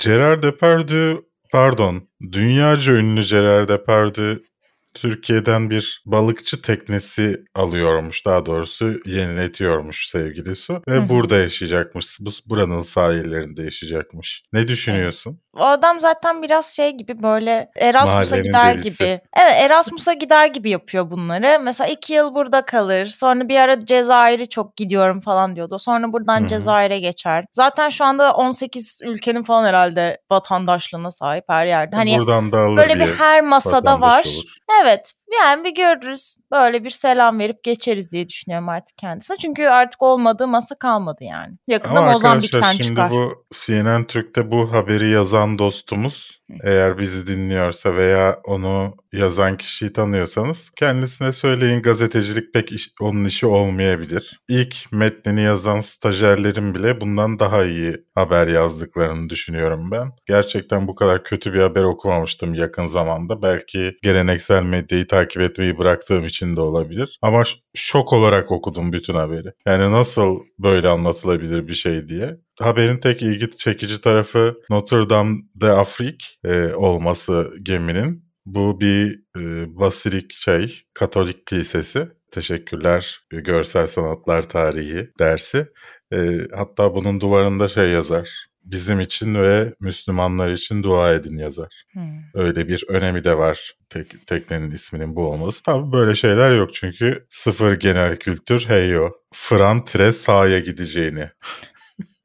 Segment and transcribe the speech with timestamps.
[0.00, 4.42] Gerard Depardieu pardon dünyaca ünlü Gerard Depardieu
[4.94, 11.08] Türkiye'den bir balıkçı teknesi alıyormuş daha doğrusu yeniletiyormuş sevgili su ve Hı hı.
[11.08, 12.18] burada yaşayacakmış.
[12.20, 14.42] Bu buranın sahillerinde yaşayacakmış.
[14.52, 15.40] Ne düşünüyorsun?
[15.58, 18.98] O adam zaten biraz şey gibi böyle Erasmus'a Mahallenin gider delisi.
[18.98, 19.20] gibi.
[19.36, 21.60] Evet Erasmus'a gider gibi yapıyor bunları.
[21.62, 23.06] Mesela iki yıl burada kalır.
[23.06, 25.78] Sonra bir ara Cezayir'e çok gidiyorum falan diyordu.
[25.78, 26.46] Sonra buradan.
[26.46, 27.44] Cezayir'e geçer.
[27.52, 31.96] Zaten şu anda 18 ülkenin falan herhalde vatandaşlığına sahip her yerde.
[31.96, 34.24] Hani Buradan da alır böyle bir her masada var.
[34.24, 34.44] olur.
[34.82, 36.36] Evet yani bir görürüz.
[36.52, 39.36] Böyle bir selam verip geçeriz diye düşünüyorum artık kendisine.
[39.36, 41.54] Çünkü artık olmadığı masa kalmadı yani.
[41.68, 43.10] Yakında Ama Mozambik'ten arkadaşlar şimdi çıkar.
[43.10, 50.70] bu CNN Türk'te bu haberi yazan dostumuz eğer bizi dinliyorsa veya onu yazan kişiyi tanıyorsanız
[50.76, 54.40] kendisine söyleyin gazetecilik pek iş- onun işi olmayabilir.
[54.48, 60.08] İlk metnini yazan stajyerlerin bile bundan daha iyi haber yazdıklarını düşünüyorum ben.
[60.26, 63.42] Gerçekten bu kadar kötü bir haber okumamıştım yakın zamanda.
[63.42, 67.18] Belki geleneksel medyayı takip etmeyi bıraktığım için de olabilir.
[67.22, 67.42] Ama
[67.74, 69.48] şok olarak okudum bütün haberi.
[69.66, 72.36] Yani nasıl böyle anlatılabilir bir şey diye.
[72.60, 78.24] Haberin tek ilgi çekici tarafı Notre Dame de Afrique e, olması geminin.
[78.46, 82.08] Bu bir e, basilik şey, Katolik kilisesi.
[82.30, 85.66] Teşekkürler e, görsel sanatlar tarihi dersi.
[86.12, 88.30] E, hatta bunun duvarında şey yazar.
[88.64, 91.82] Bizim için ve Müslümanlar için dua edin yazar.
[91.92, 92.02] Hmm.
[92.34, 95.62] Öyle bir önemi de var tek, teknenin isminin bu olması.
[95.62, 99.10] Tabii böyle şeyler yok çünkü sıfır genel kültür heyo.
[99.34, 101.28] Fran tire sahaya gideceğini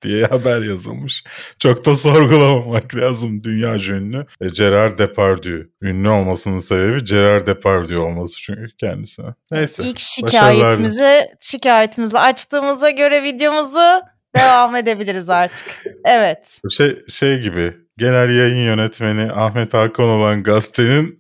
[0.05, 1.23] diye haber yazılmış.
[1.59, 4.25] Çok da sorgulamamak lazım dünya ünlü.
[4.41, 5.63] E, Gerard Depardieu.
[5.81, 9.25] Ünlü olmasının sebebi Gerard Depardieu olması çünkü kendisine.
[9.51, 9.83] Neyse.
[9.83, 14.01] İlk şikayetimizi şikayetimizle açtığımıza göre videomuzu
[14.35, 15.65] devam edebiliriz artık.
[16.05, 16.61] Evet.
[16.71, 21.17] Şey, şey gibi genel yayın yönetmeni Ahmet Hakan olan gazetenin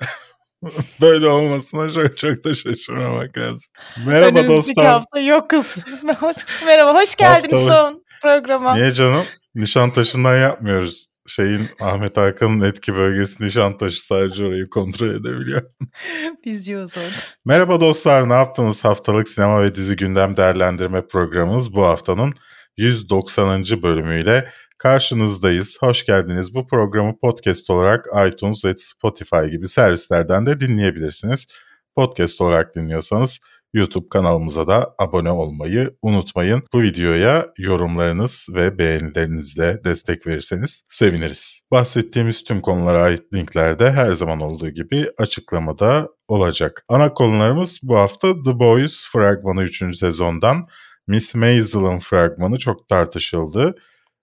[1.01, 3.71] böyle olmasına çok çok da şaşırmamak lazım.
[4.05, 4.85] Merhaba Önümüzdeki dostlar.
[4.85, 5.75] hafta yokuz.
[6.65, 8.75] Merhaba, hoş geldiniz Haftalık- son programa.
[8.75, 9.25] Niye canım?
[9.55, 11.07] Nişantaşı'ndan yapmıyoruz.
[11.27, 15.63] Şeyin Ahmet Hakan'ın etki bölgesi Nişantaşı sadece orayı kontrol edebiliyor.
[16.45, 17.09] Biz diyoruz orada.
[17.45, 18.85] Merhaba dostlar ne yaptınız?
[18.85, 22.33] Haftalık sinema ve dizi gündem değerlendirme programımız bu haftanın
[22.77, 23.63] 190.
[23.63, 25.77] bölümüyle karşınızdayız.
[25.79, 26.53] Hoş geldiniz.
[26.53, 31.47] Bu programı podcast olarak iTunes ve Spotify gibi servislerden de dinleyebilirsiniz.
[31.95, 33.39] Podcast olarak dinliyorsanız
[33.75, 36.63] YouTube kanalımıza da abone olmayı unutmayın.
[36.73, 41.59] Bu videoya yorumlarınız ve beğenilerinizle destek verirseniz seviniriz.
[41.71, 46.85] Bahsettiğimiz tüm konulara ait linkler de her zaman olduğu gibi açıklamada olacak.
[46.89, 49.97] Ana konularımız bu hafta The Boys fragmanı 3.
[49.97, 50.67] sezondan
[51.07, 53.75] Miss Maisel'ın fragmanı çok tartışıldı.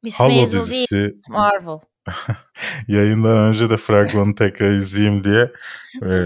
[0.02, 1.78] Miss Halo Maisel değil, dizisi Marvel.
[2.88, 5.52] yayından önce de fragmanı tekrar izleyeyim diye
[6.02, 6.22] e,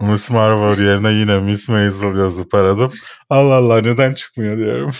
[0.00, 2.92] Miss Marvel yerine yine Miss Maisel yazıp aradım.
[3.30, 4.90] Allah Allah neden çıkmıyor diyorum.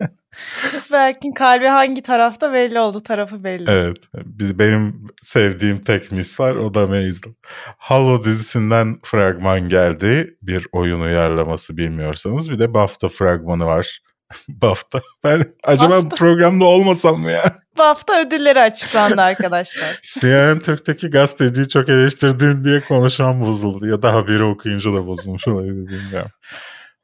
[0.92, 3.00] Belki kalbi hangi tarafta belli oldu.
[3.00, 3.70] Tarafı belli.
[3.70, 3.96] Evet.
[4.14, 7.32] Biz, benim sevdiğim tek Miss var o da Maisel.
[7.78, 10.36] Halo dizisinden fragman geldi.
[10.42, 12.50] Bir oyun uyarlaması bilmiyorsanız.
[12.50, 14.00] Bir de BAFTA fragmanı var.
[14.48, 15.00] BAFTA.
[15.24, 16.10] Ben acaba BAFTA.
[16.10, 17.56] bu programda olmasam mı ya?
[17.78, 20.00] Bu hafta ödülleri açıklandı arkadaşlar.
[20.20, 23.86] CNN Türk'teki gazeteciyi çok eleştirdim diye konuşmam bozuldu.
[23.86, 26.30] Ya da haberi okuyunca da bozulmuş olabilir bilmiyorum.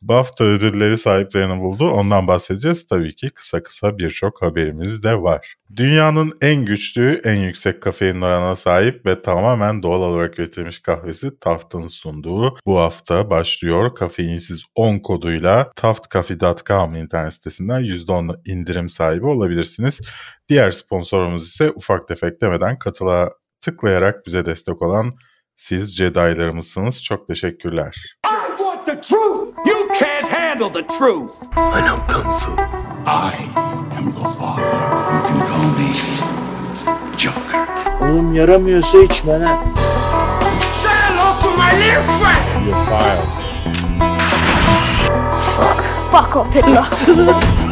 [0.02, 1.90] BAFTA ödülleri sahiplerini buldu.
[1.90, 2.86] Ondan bahsedeceğiz.
[2.86, 5.54] Tabii ki kısa kısa birçok haberimiz de var.
[5.76, 11.88] Dünyanın en güçlü, en yüksek kafein oranına sahip ve tamamen doğal olarak üretilmiş kahvesi Taft'ın
[11.88, 13.94] sunduğu bu hafta başlıyor.
[13.94, 20.00] Kafeinsiz 10 koduyla taftcafe.com internet sitesinden %10 indirim sahibi olabilirsiniz.
[20.48, 23.30] Diğer sponsorumuz ise ufak tefek demeden katıla
[23.60, 25.12] tıklayarak bize destek olan
[25.56, 27.02] siz Jedi'larımızsınız.
[27.04, 28.16] Çok teşekkürler.
[28.26, 28.43] I
[28.86, 29.54] want the truth.
[29.64, 31.30] You can't handle the truth.
[31.56, 32.54] I know Kung Fu.
[33.06, 33.34] I
[33.96, 34.62] am your father.
[35.14, 35.90] You can call me
[37.16, 37.66] Joker.
[38.00, 39.58] Oğlum yaramıyorsa içme lan.
[40.82, 42.66] Say hello to my little friend.
[42.66, 43.28] You're fired.
[46.12, 47.54] Fuck off Hitler.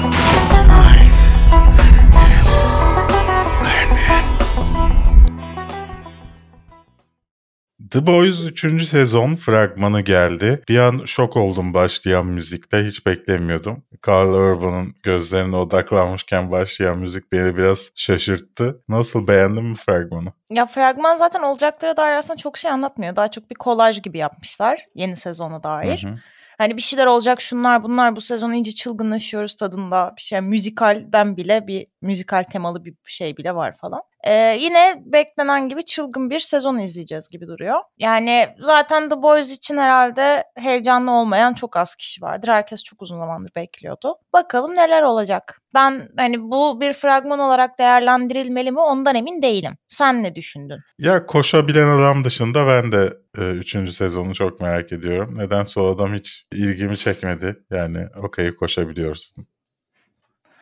[7.93, 8.89] The Boys 3.
[8.89, 10.63] sezon fragmanı geldi.
[10.69, 12.87] Bir an şok oldum başlayan müzikte.
[12.87, 13.83] Hiç beklemiyordum.
[14.07, 18.83] Carl Urban'ın gözlerine odaklanmışken başlayan müzik beni biraz şaşırttı.
[18.89, 20.33] Nasıl beğendin mi fragmanı?
[20.51, 23.17] Ya fragman zaten olacaklara dair aslında çok şey anlatmıyor.
[23.17, 26.03] Daha çok bir kolaj gibi yapmışlar yeni sezona dair.
[26.03, 26.19] Hı hı.
[26.59, 30.41] Hani bir şeyler olacak şunlar bunlar bu sezon iyice çılgınlaşıyoruz tadında bir şey.
[30.41, 34.03] Müzikalden bile bir müzikal temalı bir şey bile var falan.
[34.25, 37.79] Ee, yine beklenen gibi çılgın bir sezon izleyeceğiz gibi duruyor.
[37.99, 42.49] Yani zaten The Boys için herhalde heyecanlı olmayan çok az kişi vardır.
[42.49, 44.15] Herkes çok uzun zamandır bekliyordu.
[44.33, 45.61] Bakalım neler olacak.
[45.75, 49.77] Ben hani bu bir fragman olarak değerlendirilmeli mi ondan emin değilim.
[49.89, 50.79] Sen ne düşündün?
[50.99, 53.75] Ya koşabilen adam dışında ben de 3.
[53.75, 55.39] E, sezonu çok merak ediyorum.
[55.39, 57.57] Nedense o adam hiç ilgimi çekmedi.
[57.71, 59.47] Yani okey koşabiliyorsun.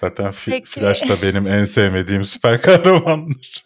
[0.01, 0.71] Zaten Peki.
[0.71, 3.65] Flash da benim en sevmediğim süper kahramandır.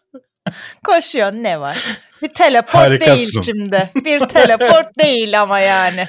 [0.84, 1.78] Koşuyor ne var?
[2.22, 3.16] Bir teleport Harikasın.
[3.16, 3.90] değil şimdi.
[4.04, 6.08] Bir teleport değil ama yani.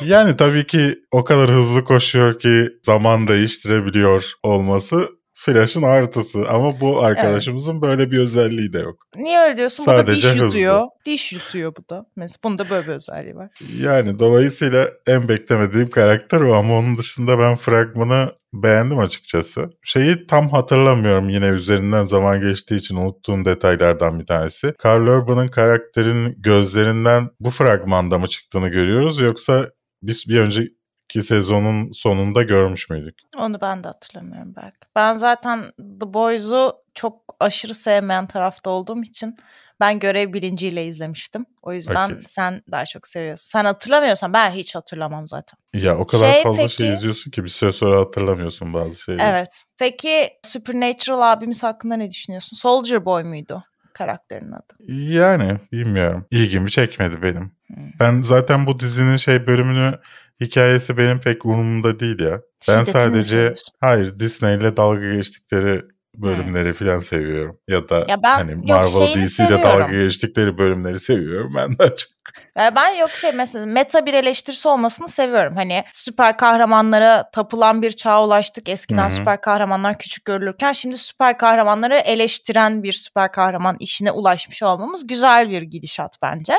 [0.00, 7.02] Yani tabii ki o kadar hızlı koşuyor ki zaman değiştirebiliyor olması Flash'ın artısı ama bu
[7.02, 7.82] arkadaşımızın evet.
[7.82, 8.96] böyle bir özelliği de yok.
[9.16, 9.84] Niye öyle diyorsun?
[9.84, 10.74] Sadece bu da diş yutuyor.
[10.74, 10.88] Hızlı.
[11.06, 12.06] Diş yutuyor bu da.
[12.16, 13.50] Mesela bunda böyle bir özelliği var.
[13.80, 19.70] Yani dolayısıyla en beklemediğim karakter o ama onun dışında ben fragmanı beğendim açıkçası.
[19.82, 24.74] Şeyi tam hatırlamıyorum yine üzerinden zaman geçtiği için unuttuğum detaylardan bir tanesi.
[24.84, 29.68] Carl Urban'ın karakterin gözlerinden bu fragmanda mı çıktığını görüyoruz yoksa
[30.02, 30.68] biz bir önce
[31.08, 33.18] ki sezonun sonunda görmüş müydük?
[33.38, 34.76] Onu ben de hatırlamıyorum belki.
[34.96, 35.64] Ben zaten
[36.00, 39.36] The Boys'u çok aşırı sevmeyen tarafta olduğum için
[39.80, 41.46] ben görev bilinciyle izlemiştim.
[41.62, 42.22] O yüzden okay.
[42.26, 43.50] sen daha çok seviyorsun.
[43.50, 45.58] Sen hatırlamıyorsan ben hiç hatırlamam zaten.
[45.74, 49.26] Ya o kadar şey, fazla peki, şey izliyorsun ki bir süre sonra hatırlamıyorsun bazı şeyleri.
[49.26, 49.64] Evet.
[49.78, 52.56] Peki Supernatural abimiz hakkında ne düşünüyorsun?
[52.56, 53.64] Soldier Boy muydu?
[53.96, 54.92] karakterin adı.
[54.92, 56.26] Yani bilmiyorum.
[56.30, 57.52] İlgimi çekmedi benim.
[57.66, 57.90] Hmm.
[58.00, 59.92] Ben zaten bu dizinin şey bölümünü
[60.40, 62.40] hikayesi benim pek umurumda değil ya.
[62.68, 65.82] Ben Şiddetini sadece hayır Disney ile dalga geçtikleri
[66.14, 66.72] bölümleri hmm.
[66.74, 67.58] falan seviyorum.
[67.68, 72.10] Ya da ya ben, hani Marvel DC ile dalga geçtikleri bölümleri seviyorum ben daha çok.
[72.56, 75.56] Ben yok şey mesela meta bir eleştirisi olmasını seviyorum.
[75.56, 78.68] Hani süper kahramanlara tapılan bir çağa ulaştık.
[78.68, 79.10] Eskiden Hı-hı.
[79.10, 85.50] süper kahramanlar küçük görülürken şimdi süper kahramanları eleştiren bir süper kahraman işine ulaşmış olmamız güzel
[85.50, 86.54] bir gidişat bence.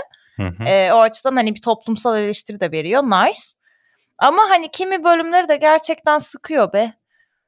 [0.66, 3.04] Ee, o açıdan hani bir toplumsal eleştiri de veriyor.
[3.04, 3.57] Nice.
[4.20, 6.94] Ama hani kimi bölümleri de gerçekten sıkıyor be.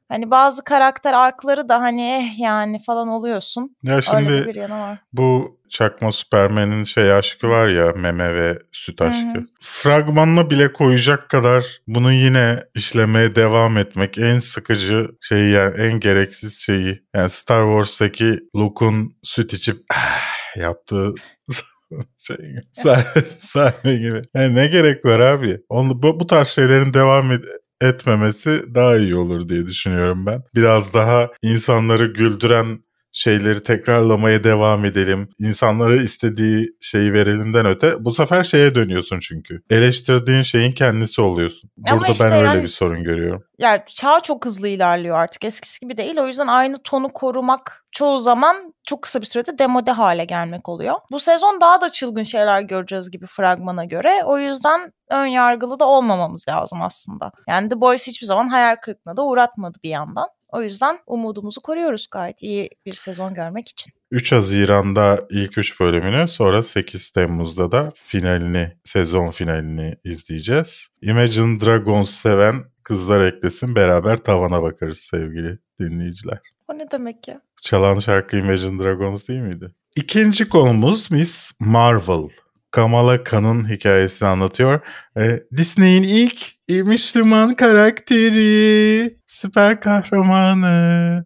[0.10, 3.75] Hani bazı karakter arkları da hani eh yani falan oluyorsun.
[3.83, 4.98] Ya şimdi bir yanı var.
[5.13, 9.27] bu çakma Superman'in şey aşkı var ya meme ve süt aşkı.
[9.27, 9.45] Hı-hı.
[9.62, 16.57] Fragmanla bile koyacak kadar bunu yine işlemeye devam etmek en sıkıcı şeyi yani en gereksiz
[16.57, 17.04] şeyi.
[17.15, 21.13] Yani Star Wars'taki Luke'un süt içip ah, yaptığı
[22.18, 22.38] şey
[23.39, 24.21] sahne gibi.
[24.36, 25.57] Yani ne gerek var abi?
[25.69, 30.44] Onu, bu, bu tarz şeylerin devam ed- etmemesi daha iyi olur diye düşünüyorum ben.
[30.56, 32.83] Biraz daha insanları güldüren
[33.14, 35.30] şeyleri tekrarlamaya devam edelim.
[35.40, 39.62] İnsanlara istediği şeyi verelimden öte bu sefer şeye dönüyorsun çünkü.
[39.70, 41.70] Eleştirdiğin şeyin kendisi oluyorsun.
[41.78, 43.44] Burada işte ben öyle yani, bir sorun görüyorum.
[43.60, 45.46] Ya çağ çok hızlı ilerliyor artık.
[45.46, 46.18] Eskisi gibi değil.
[46.18, 50.96] O yüzden aynı tonu korumak çoğu zaman çok kısa bir sürede demode hale gelmek oluyor.
[51.12, 54.22] Bu sezon daha da çılgın şeyler göreceğiz gibi fragmana göre.
[54.26, 57.32] O yüzden ön yargılı da olmamamız lazım aslında.
[57.48, 60.28] Yani The Boys hiçbir zaman hayal kırıklığına da uğratmadı bir yandan.
[60.51, 63.94] O yüzden umudumuzu koruyoruz gayet iyi bir sezon görmek için.
[64.12, 70.88] 3 Haziran'da ilk 3 bölümünü sonra 8 Temmuz'da da finalini, sezon finalini izleyeceğiz.
[71.01, 76.40] Imagine Dragons seven kızlar eklesin beraber tavana bakarız sevgili dinleyiciler.
[76.68, 77.42] O ne demek ya?
[77.62, 79.72] Çalan şarkı Imagine Dragons değil miydi?
[79.96, 82.29] İkinci konumuz Miss Marvel.
[82.72, 84.80] Kamala Khan'ın hikayesini anlatıyor.
[85.18, 91.26] Ee, Disney'in ilk e, Müslüman karakteri, süper kahramanı.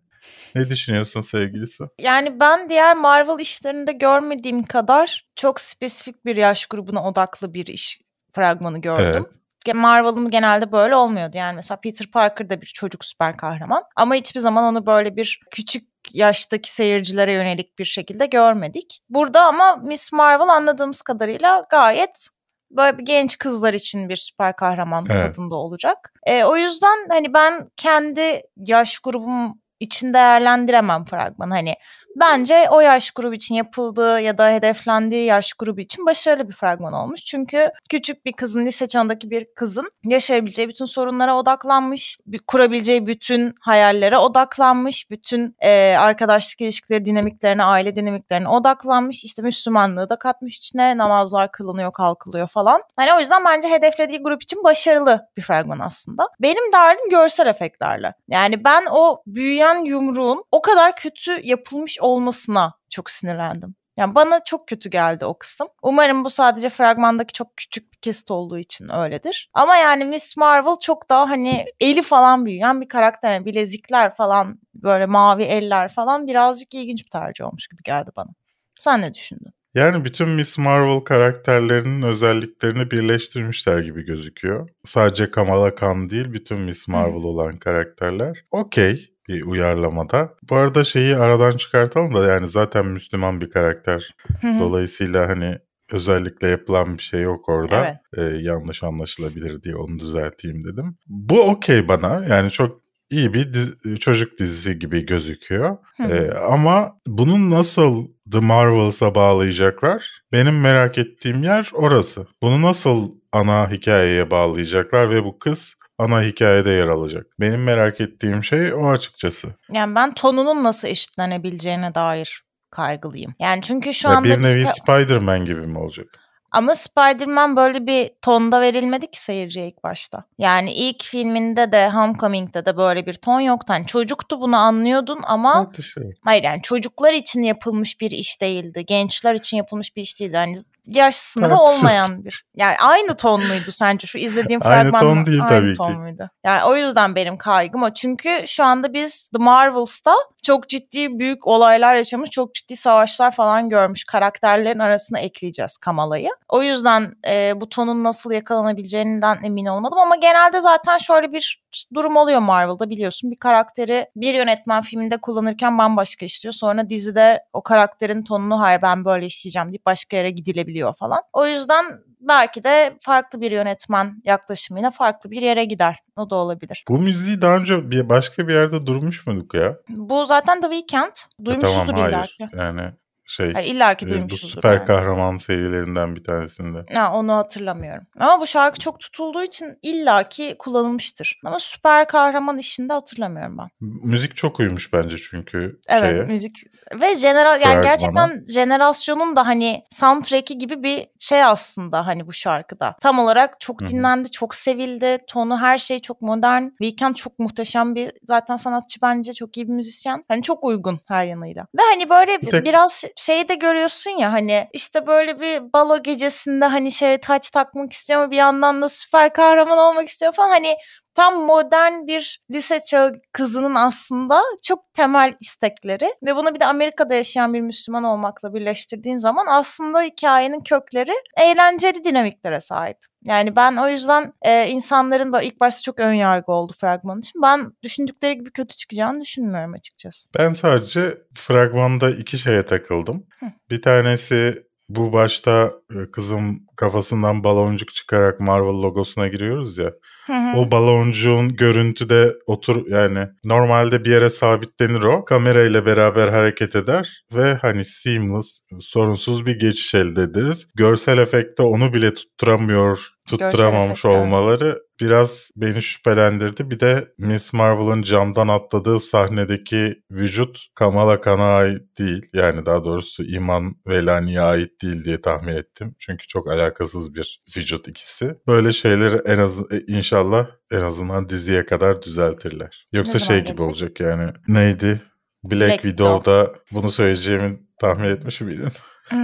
[0.56, 1.84] Ne düşünüyorsun sevgilisi?
[2.02, 8.02] Yani ben diğer Marvel işlerinde görmediğim kadar çok spesifik bir yaş grubuna odaklı bir iş
[8.36, 9.26] fragmanı gördüm.
[9.28, 9.76] Evet.
[9.76, 11.38] Marvel'ım genelde böyle olmuyordu.
[11.38, 13.84] Yani mesela Peter Parker da bir çocuk süper kahraman.
[13.96, 19.02] Ama hiçbir zaman onu böyle bir küçük yaştaki seyircilere yönelik bir şekilde görmedik.
[19.10, 22.30] Burada ama Miss Marvel anladığımız kadarıyla gayet
[22.72, 25.36] böyle bir genç kızlar için bir süper kahraman evet.
[25.36, 26.14] tadında olacak.
[26.28, 31.50] E, o yüzden hani ben kendi yaş grubum için değerlendiremem fragman.
[31.50, 31.76] Hani
[32.16, 36.94] bence o yaş grubu için yapıldığı ya da hedeflendiği yaş grubu için başarılı bir fragman
[36.94, 37.26] olmuş.
[37.26, 44.18] Çünkü küçük bir kızın, lise çağındaki bir kızın yaşayabileceği bütün sorunlara odaklanmış, kurabileceği bütün hayallere
[44.18, 49.24] odaklanmış, bütün e, arkadaşlık ilişkileri dinamiklerine, aile dinamiklerine odaklanmış.
[49.24, 52.82] İşte Müslümanlığı da katmış içine, namazlar kılınıyor, kalkılıyor falan.
[52.96, 56.30] Hani o yüzden bence hedeflediği grup için başarılı bir fragman aslında.
[56.42, 58.14] Benim derdim görsel efektlerle.
[58.28, 63.76] Yani ben o büyüyen yumruğun o kadar kötü yapılmış olmasına çok sinirlendim.
[63.98, 65.68] Yani bana çok kötü geldi o kısım.
[65.82, 69.50] Umarım bu sadece fragmandaki çok küçük bir kesit olduğu için öyledir.
[69.54, 73.34] Ama yani Miss Marvel çok daha hani eli falan büyüyen bir karakter.
[73.34, 78.30] Yani bilezikler falan böyle mavi eller falan birazcık ilginç bir tercih olmuş gibi geldi bana.
[78.76, 79.54] Sen ne düşündün?
[79.76, 84.70] Yani bütün Miss Marvel karakterlerinin özelliklerini birleştirmişler gibi gözüküyor.
[84.86, 88.46] Sadece Kamala Khan değil bütün Miss Marvel olan karakterler.
[88.52, 90.34] Okey bir uyarlamada.
[90.50, 94.16] Bu arada şeyi aradan çıkartalım da yani zaten Müslüman bir karakter.
[94.60, 95.58] Dolayısıyla hani
[95.92, 97.86] özellikle yapılan bir şey yok orada.
[98.16, 98.34] Evet.
[98.34, 100.96] Ee, yanlış anlaşılabilir diye onu düzelteyim dedim.
[101.08, 102.26] Bu okey bana.
[102.30, 105.78] Yani çok iyi bir dizi- çocuk dizisi gibi gözüküyor.
[106.10, 110.22] Ee, ama bunu nasıl The Marvels'a bağlayacaklar?
[110.32, 112.28] Benim merak ettiğim yer orası.
[112.42, 117.26] Bunu nasıl ana hikayeye bağlayacaklar ve bu kız ana hikayede yer alacak?
[117.40, 119.48] Benim merak ettiğim şey o açıkçası.
[119.72, 123.36] Yani ben tonunun nasıl eşitlenebileceğine dair kaygılıyım.
[123.40, 126.08] Yani çünkü şu Ya anda bir nevi ka- Spider-Man gibi mi olacak?
[126.52, 130.24] Ama Spider-Man böyle bir tonda verilmedi ki seyirciye ilk başta.
[130.38, 133.74] Yani ilk filminde de Homecoming'de de böyle bir ton yoktu.
[133.74, 136.16] Hani çocuktu bunu anlıyordun ama Tartışılır.
[136.24, 138.86] hayır yani çocuklar için yapılmış bir iş değildi.
[138.86, 140.38] Gençler için yapılmış bir iş değildi.
[140.38, 142.46] Hani yaş sınırı olmayan bir.
[142.56, 145.00] Yani aynı ton muydu sence şu izlediğim Aynı fragman?
[145.00, 145.98] ton değil aynı tabii ton ki.
[145.98, 146.30] muydu?
[146.46, 147.94] Yani o yüzden benim kaygım o.
[147.94, 150.14] Çünkü şu anda biz The Marvels'ta
[150.44, 156.30] çok ciddi büyük olaylar yaşamış, çok ciddi savaşlar falan görmüş karakterlerin arasına ekleyeceğiz Kamala'yı.
[156.50, 161.64] O yüzden e, bu tonun nasıl yakalanabileceğinden emin olmadım ama genelde zaten şöyle bir
[161.94, 163.32] durum oluyor Marvel'da biliyorsun.
[163.32, 166.54] Bir karakteri bir yönetmen filminde kullanırken bambaşka işliyor.
[166.54, 170.30] Sonra dizide o karakterin tonunu hayır ben böyle işleyeceğim deyip başka yere
[170.74, 171.22] gidilebiliyor falan.
[171.34, 171.86] O yüzden
[172.20, 176.00] belki de farklı bir yönetmen yaklaşımıyla farklı bir yere gider.
[176.18, 176.84] O da olabilir.
[176.90, 179.76] Bu müziği daha önce bir başka bir yerde durmuş muyduk ya?
[179.90, 181.18] Bu zaten The Weeknd.
[181.42, 182.14] E, Duymuşuzdur tamam hayır.
[182.14, 182.48] illaki.
[182.58, 182.82] Yani
[183.28, 184.86] şey Hayır, illaki e, bu süper yani.
[184.86, 186.86] kahraman serilerinden bir tanesinde.
[186.96, 188.04] Ha, onu hatırlamıyorum.
[188.20, 191.40] Ama bu şarkı çok tutulduğu için illaki kullanılmıştır.
[191.46, 193.68] Ama süper kahraman işinde hatırlamıyorum ben.
[194.04, 196.24] Müzik çok uymuş bence çünkü Evet şeye.
[196.24, 196.56] müzik
[196.96, 202.96] ve general yani gerçekten jenerasyonun da hani soundtrack'i gibi bir şey aslında hani bu şarkıda.
[203.02, 205.18] Tam olarak çok dinlendi, çok sevildi.
[205.28, 206.68] Tonu her şey çok modern.
[206.70, 210.24] Weekend çok muhteşem bir zaten sanatçı bence çok iyi bir müzisyen.
[210.28, 211.62] Hani çok uygun her yanıyla.
[211.78, 216.04] Ve hani böyle Bir tek- biraz şey de görüyorsun ya hani işte böyle bir balo
[216.04, 220.50] gecesinde hani şey taç takmak istiyor ama bir yandan da süper kahraman olmak istiyor falan.
[220.50, 220.76] Hani
[221.14, 227.14] tam modern bir lise çağı kızının aslında çok temel istekleri ve bunu bir de Amerika'da
[227.16, 232.98] yaşayan bir Müslüman olmakla birleştirdiğin zaman aslında hikayenin kökleri eğlenceli dinamiklere sahip.
[233.26, 237.42] Yani ben o yüzden e, insanların ilk başta çok ön yargı oldu fragman için.
[237.42, 240.30] Ben düşündükleri gibi kötü çıkacağını düşünmüyorum açıkçası.
[240.38, 243.26] Ben sadece fragmanda iki şeye takıldım.
[243.40, 243.46] Hı.
[243.70, 245.72] Bir tanesi bu başta
[246.12, 249.92] kızım kafasından baloncuk çıkarak Marvel logosuna giriyoruz ya.
[250.26, 250.58] Hı hı.
[250.58, 255.26] O baloncuğun görüntüde otur yani normalde bir yere sabitlenir o.
[255.26, 260.68] Kamerayla beraber hareket eder ve hani seamless, sorunsuz bir geçiş elde ederiz.
[260.76, 266.70] Görsel efekte onu bile tutturamıyor, tutturamamış olmaları biraz beni şüphelendirdi.
[266.70, 272.26] Bir de Miss Marvel'ın camdan atladığı sahnedeki vücut Kamala Khan'a ait değil.
[272.34, 275.83] Yani daha doğrusu İman Velani'ye ait değil diye tahmin ettim.
[276.00, 278.36] Çünkü çok alakasız bir vücut ikisi.
[278.48, 282.86] Böyle şeyleri en az e, inşallah en azından diziye kadar düzeltirler.
[282.94, 283.60] Yoksa şey gibi gelecek?
[283.60, 284.32] olacak yani.
[284.48, 285.02] Neydi?
[285.44, 288.70] Black, Black Widow'da bunu söyleyeceğimi tahmin etmiş miydin?
[289.10, 289.18] Hı.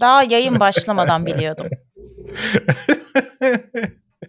[0.00, 1.66] Daha yayın başlamadan biliyordum.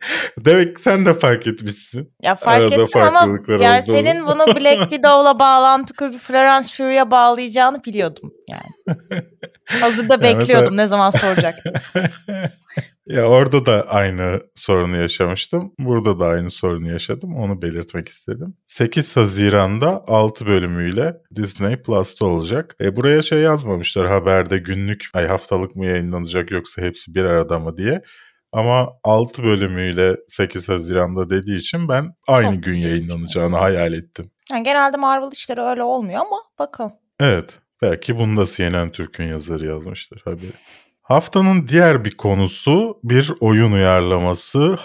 [0.46, 2.14] Demek sen de fark etmişsin.
[2.24, 3.96] Ya fark Arada ettim ama yani olduğunu.
[3.96, 8.98] senin bunu Black Widow'la bağlantı kurup Florence Pugh'ya bağlayacağını biliyordum yani.
[9.82, 11.56] Hazırda bekliyordum mesela- ne zaman soracak.
[13.08, 15.74] ya orada da aynı sorunu yaşamıştım.
[15.80, 17.36] Burada da aynı sorunu yaşadım.
[17.36, 18.56] Onu belirtmek istedim.
[18.68, 22.76] 8 Haziran'da 6 bölümüyle Disney Plus'ta olacak.
[22.82, 27.78] E buraya şey yazmamışlar haberde günlük ay haftalık mı yayınlanacak yoksa hepsi bir arada mı
[27.78, 28.02] diye.
[28.52, 34.32] Ama 6 bölümüyle 8 Haziran'da dediği için ben aynı Çok gün yayınlanacağını hayal ettim.
[34.52, 36.92] Yani genelde Marvel işleri öyle olmuyor ama bakalım.
[37.20, 37.60] Evet.
[37.82, 40.52] Belki bunu da CNN Türk'ün yazarı yazmıştır haberi.
[41.02, 44.78] Haftanın diğer bir konusu bir oyun uyarlaması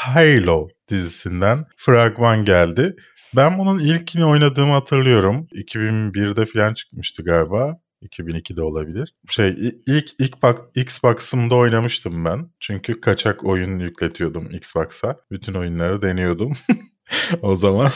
[0.00, 2.96] Halo dizisinden fragman geldi.
[3.36, 5.46] Ben bunun ilkini oynadığımı hatırlıyorum.
[5.54, 7.76] 2001'de falan çıkmıştı galiba.
[8.02, 9.14] 2002'de olabilir.
[9.28, 12.50] Şey ilk ilk bak Xbox'ımda oynamıştım ben.
[12.60, 15.16] Çünkü kaçak oyun yükletiyordum Xbox'a.
[15.30, 16.52] Bütün oyunları deniyordum
[17.42, 17.92] o zaman.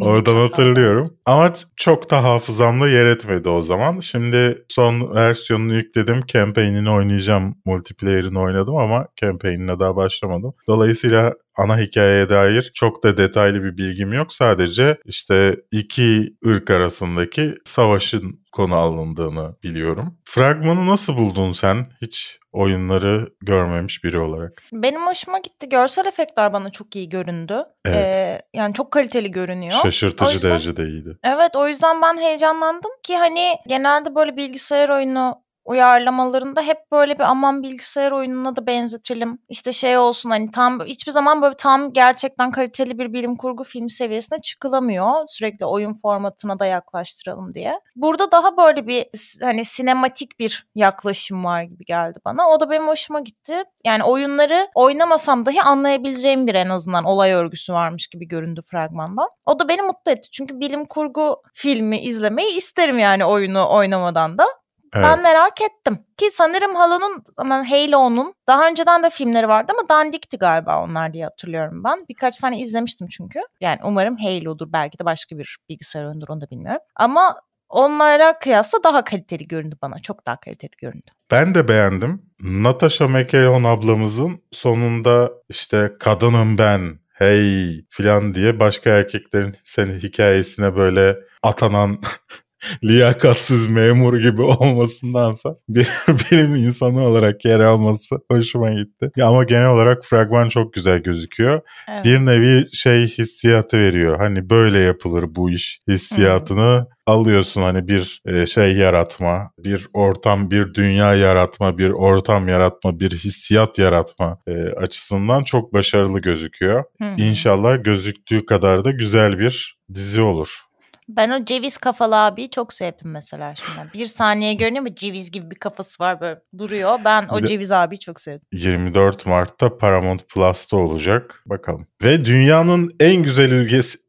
[0.00, 1.14] Oradan hatırlıyorum.
[1.26, 4.00] Ama çok da hafızamda yer etmedi o zaman.
[4.00, 6.20] Şimdi son versiyonunu yükledim.
[6.26, 7.54] Campaign'ini oynayacağım.
[7.64, 10.54] Multiplayer'ini oynadım ama campaign'ine daha başlamadım.
[10.68, 14.32] Dolayısıyla ana hikayeye dair çok da detaylı bir bilgim yok.
[14.32, 20.18] Sadece işte iki ırk arasındaki savaşın konu alındığını biliyorum.
[20.24, 21.86] Fragmanı nasıl buldun sen?
[22.02, 24.62] Hiç oyunları görmemiş biri olarak.
[24.72, 25.68] Benim hoşuma gitti.
[25.68, 27.64] Görsel efektler bana çok iyi göründü.
[27.84, 27.96] Evet.
[27.96, 29.72] Ee, yani çok kaliteli görünüyor.
[29.82, 31.18] Şaşırtıcı O yüzden- derecede iyiydi.
[31.24, 37.24] Evet o yüzden ben heyecanlandım ki hani genelde böyle bilgisayar oyunu uyarlamalarında hep böyle bir
[37.24, 39.38] aman bilgisayar oyununa da benzetelim.
[39.48, 43.90] İşte şey olsun hani tam hiçbir zaman böyle tam gerçekten kaliteli bir bilim kurgu film
[43.90, 45.12] seviyesine çıkılamıyor.
[45.28, 47.80] Sürekli oyun formatına da yaklaştıralım diye.
[47.96, 49.06] Burada daha böyle bir
[49.42, 52.48] hani sinematik bir yaklaşım var gibi geldi bana.
[52.48, 53.62] O da benim hoşuma gitti.
[53.84, 59.28] Yani oyunları oynamasam dahi anlayabileceğim bir en azından olay örgüsü varmış gibi göründü fragmanda.
[59.46, 60.28] O da beni mutlu etti.
[60.30, 64.46] Çünkü bilim kurgu filmi izlemeyi isterim yani oyunu oynamadan da.
[64.94, 65.06] Evet.
[65.06, 65.98] Ben merak ettim.
[66.16, 71.24] Ki sanırım Halo'nun, aman Halo'nun daha önceden de filmleri vardı ama dandikti galiba onlar diye
[71.24, 72.04] hatırlıyorum ben.
[72.08, 73.40] Birkaç tane izlemiştim çünkü.
[73.60, 74.72] Yani umarım Halo'dur.
[74.72, 76.80] Belki de başka bir bilgisayar oyunudur onu da bilmiyorum.
[76.96, 77.36] Ama
[77.68, 79.98] onlara kıyasla daha kaliteli göründü bana.
[79.98, 81.10] Çok daha kaliteli göründü.
[81.30, 82.22] Ben de beğendim.
[82.40, 91.16] Natasha McElhone ablamızın sonunda işte kadınım ben hey filan diye başka erkeklerin senin hikayesine böyle
[91.42, 91.98] atanan
[92.84, 99.10] liyakatsiz memur gibi olmasındansa bir bilim insanı olarak yer alması hoşuma gitti.
[99.22, 101.60] Ama genel olarak fragman çok güzel gözüküyor.
[101.88, 102.04] Evet.
[102.04, 104.16] Bir nevi şey hissiyatı veriyor.
[104.18, 110.74] Hani böyle yapılır bu iş hissiyatını alıyorsun hani bir e, şey yaratma, bir ortam, bir
[110.74, 116.84] dünya yaratma, bir ortam yaratma, bir hissiyat yaratma e, açısından çok başarılı gözüküyor.
[116.98, 117.14] Hı hı.
[117.18, 120.60] İnşallah gözüktüğü kadar da güzel bir dizi olur.
[121.08, 123.92] Ben o ceviz kafalı abiyi çok sevdim mesela şimdi.
[123.94, 126.98] Bir saniye görünüyor ama ceviz gibi bir kafası var böyle duruyor.
[127.04, 128.46] Ben o ceviz abiyi çok sevdim.
[128.52, 131.42] 24 Mart'ta Paramount Plus'ta olacak.
[131.46, 131.86] Bakalım.
[132.02, 133.98] Ve dünyanın en güzel ülkesi...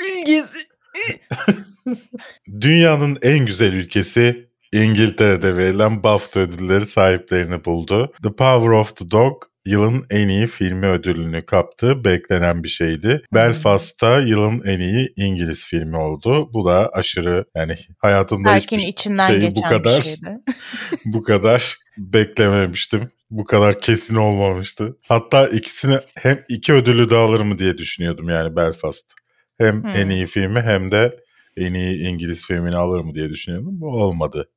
[0.00, 0.58] Ülgesi.
[2.60, 8.12] Dünyanın en güzel ülkesi İngiltere'de verilen BAFTA ödülleri sahiplerini buldu.
[8.22, 12.04] The Power of the Dog yılın en iyi filmi ödülünü kaptı.
[12.04, 13.22] Beklenen bir şeydi.
[13.34, 16.52] Belfast'ta yılın en iyi İngiliz filmi oldu.
[16.52, 20.38] Bu da aşırı yani hayatımda Berk'in hiçbir içinden şeyi geçen bu kadar bir şeydi.
[21.04, 23.10] bu kadar beklememiştim.
[23.30, 24.96] Bu kadar kesin olmamıştı.
[25.08, 29.12] Hatta ikisini hem iki ödülü de alır mı diye düşünüyordum yani Belfast.
[29.58, 29.90] Hem Hmm.
[29.90, 31.16] en iyi filmi hem de
[31.56, 33.80] en iyi İngiliz filmini alır mı diye düşünüyordum.
[33.80, 34.48] Bu olmadı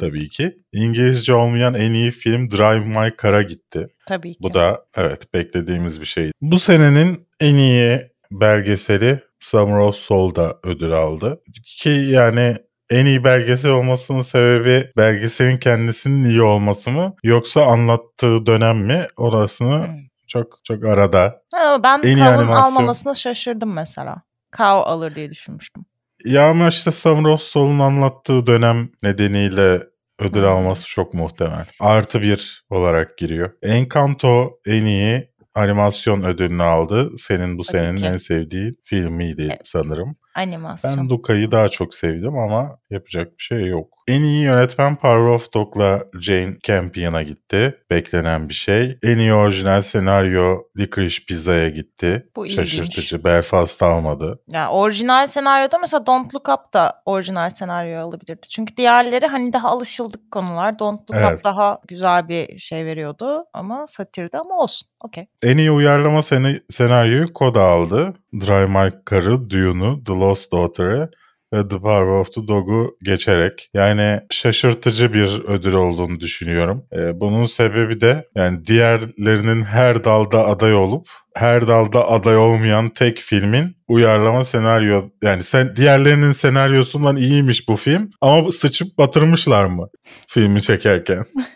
[0.00, 0.56] Tabii ki.
[0.72, 3.88] İngilizce olmayan en iyi film Drive My Car'a gitti.
[4.06, 4.38] Tabii ki.
[4.42, 6.30] Bu da evet beklediğimiz bir şey.
[6.40, 11.40] Bu senenin en iyi belgeseli Summer of Soul'da ödül aldı.
[11.64, 12.56] Ki yani
[12.90, 19.86] en iyi belgesel olmasının sebebi belgeselin kendisinin iyi olması mı yoksa anlattığı dönem mi orasını
[19.86, 19.94] Hmm.
[20.28, 21.42] çok çok arada.
[21.54, 22.56] Ha, ben En animasyon.
[22.62, 24.22] almamasına şaşırdım mesela.
[24.50, 25.84] Kav alır diye düşünmüştüm.
[26.24, 29.82] Ya ama işte Summer of Soul'un anlattığı dönem nedeniyle
[30.18, 31.66] ödül alması çok muhtemel.
[31.80, 33.50] Artı bir olarak giriyor.
[33.62, 37.10] Encanto en iyi animasyon ödülünü aldı.
[37.18, 39.60] Senin bu senenin en sevdiği filmiydi Evet.
[39.64, 40.16] sanırım.
[40.34, 40.98] Animasyon.
[40.98, 43.88] Ben Luka'yı daha çok sevdim ama yapacak bir şey yok.
[44.08, 47.78] En iyi yönetmen Power of Dog'la Jane Campion'a gitti.
[47.90, 48.98] Beklenen bir şey.
[49.02, 52.26] En iyi orijinal senaryo Licorice Pizza'ya gitti.
[52.36, 52.58] Bu ilginç.
[52.58, 53.24] Şaşırtıcı.
[53.24, 54.40] Belfast almadı.
[54.52, 58.48] Ya orijinal senaryoda mesela Don't Look Up da orijinal senaryo alabilirdi.
[58.50, 60.78] Çünkü diğerleri hani daha alışıldık konular.
[60.78, 61.38] Don't Look Evet.
[61.38, 64.88] Up daha güzel bir şey veriyordu ama satirdi ama olsun.
[65.04, 65.26] Okey.
[65.42, 68.14] En iyi uyarlama seni, senaryoyu Koda aldı.
[68.40, 71.10] Drive My Car'ı, Dune'u, The Lost Daughter'ı
[71.52, 73.70] ve The Power of the Dog'u geçerek.
[73.74, 76.84] Yani şaşırtıcı bir ödül olduğunu düşünüyorum.
[76.96, 83.18] Ee, bunun sebebi de yani diğerlerinin her dalda aday olup her dalda aday olmayan tek
[83.18, 89.88] filmin uyarlama senaryo yani sen diğerlerinin senaryosundan iyiymiş bu film ama sıçıp batırmışlar mı
[90.28, 91.24] filmi çekerken?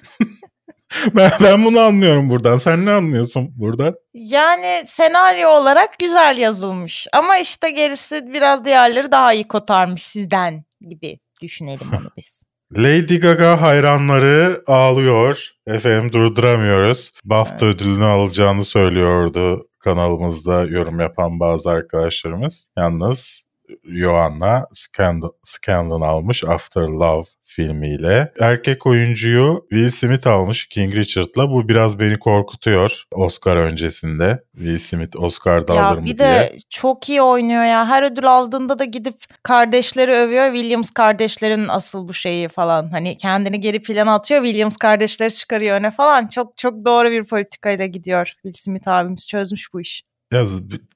[1.15, 2.59] ben, ben bunu anlıyorum buradan.
[2.59, 3.95] Sen ne anlıyorsun buradan?
[4.15, 11.19] Yani senaryo olarak güzel yazılmış ama işte gerisi biraz diğerleri daha iyi kotarmış sizden gibi
[11.43, 12.43] düşünelim onu biz.
[12.77, 15.51] Lady Gaga hayranları ağlıyor.
[15.67, 17.11] Efendim durduramıyoruz.
[17.25, 22.67] BAFTA ödülünü alacağını söylüyordu kanalımızda yorum yapan bazı arkadaşlarımız.
[22.77, 23.46] Yalnız
[23.85, 28.33] Joanna Scandal, Scandal almış After Love filmiyle.
[28.41, 31.51] Erkek oyuncuyu Will Smith almış King Richard'la.
[31.51, 34.45] Bu biraz beni korkutuyor Oscar öncesinde.
[34.57, 36.29] Will Smith Oscar'da Ya alır mı bir diye.
[36.29, 37.89] de çok iyi oynuyor ya.
[37.89, 40.55] Her ödül aldığında da gidip kardeşleri övüyor.
[40.55, 42.91] Williams kardeşlerin asıl bu şeyi falan.
[42.91, 44.45] Hani kendini geri plana atıyor.
[44.45, 46.27] Williams kardeşleri çıkarıyor öne falan.
[46.27, 48.33] Çok çok doğru bir politikayla gidiyor.
[48.43, 50.03] Will Smith abimiz çözmüş bu iş.
[50.37, 50.47] Ya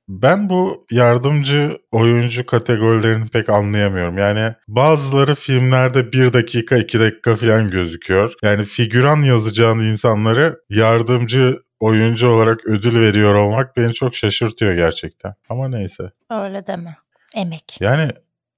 [0.08, 4.18] ben bu yardımcı oyuncu kategorilerini pek anlayamıyorum.
[4.18, 8.34] Yani bazıları filmlerde bir dakika iki dakika falan gözüküyor.
[8.42, 15.34] Yani figüran yazacağın insanları yardımcı oyuncu olarak ödül veriyor olmak beni çok şaşırtıyor gerçekten.
[15.48, 16.10] Ama neyse.
[16.30, 16.96] Öyle deme.
[17.36, 17.76] Emek.
[17.80, 18.10] Yani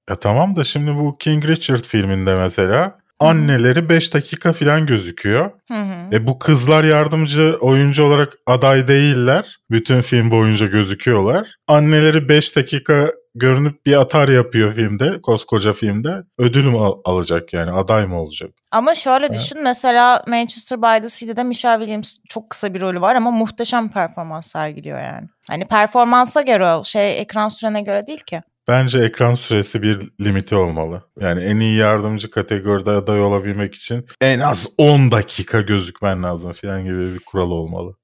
[0.09, 5.51] ya tamam da şimdi bu King Richard filminde mesela anneleri 5 dakika falan gözüküyor.
[5.67, 6.15] Hı hı.
[6.15, 9.57] E bu kızlar yardımcı oyuncu olarak aday değiller.
[9.71, 11.55] Bütün film boyunca gözüküyorlar.
[11.67, 16.15] Anneleri 5 dakika görünüp bir atar yapıyor filmde, koskoca filmde.
[16.37, 18.51] Ödül mü al- alacak yani aday mı olacak?
[18.71, 23.15] Ama şöyle düşün mesela Manchester by the Sea'de Michelle Williams çok kısa bir rolü var
[23.15, 25.27] ama muhteşem performans sergiliyor yani.
[25.49, 28.41] Hani performansa göre o şey ekran sürene göre değil ki.
[28.67, 31.03] Bence ekran süresi bir limiti olmalı.
[31.19, 36.83] Yani en iyi yardımcı kategoride aday olabilmek için en az 10 dakika gözükmen lazım falan
[36.83, 37.95] gibi bir kural olmalı.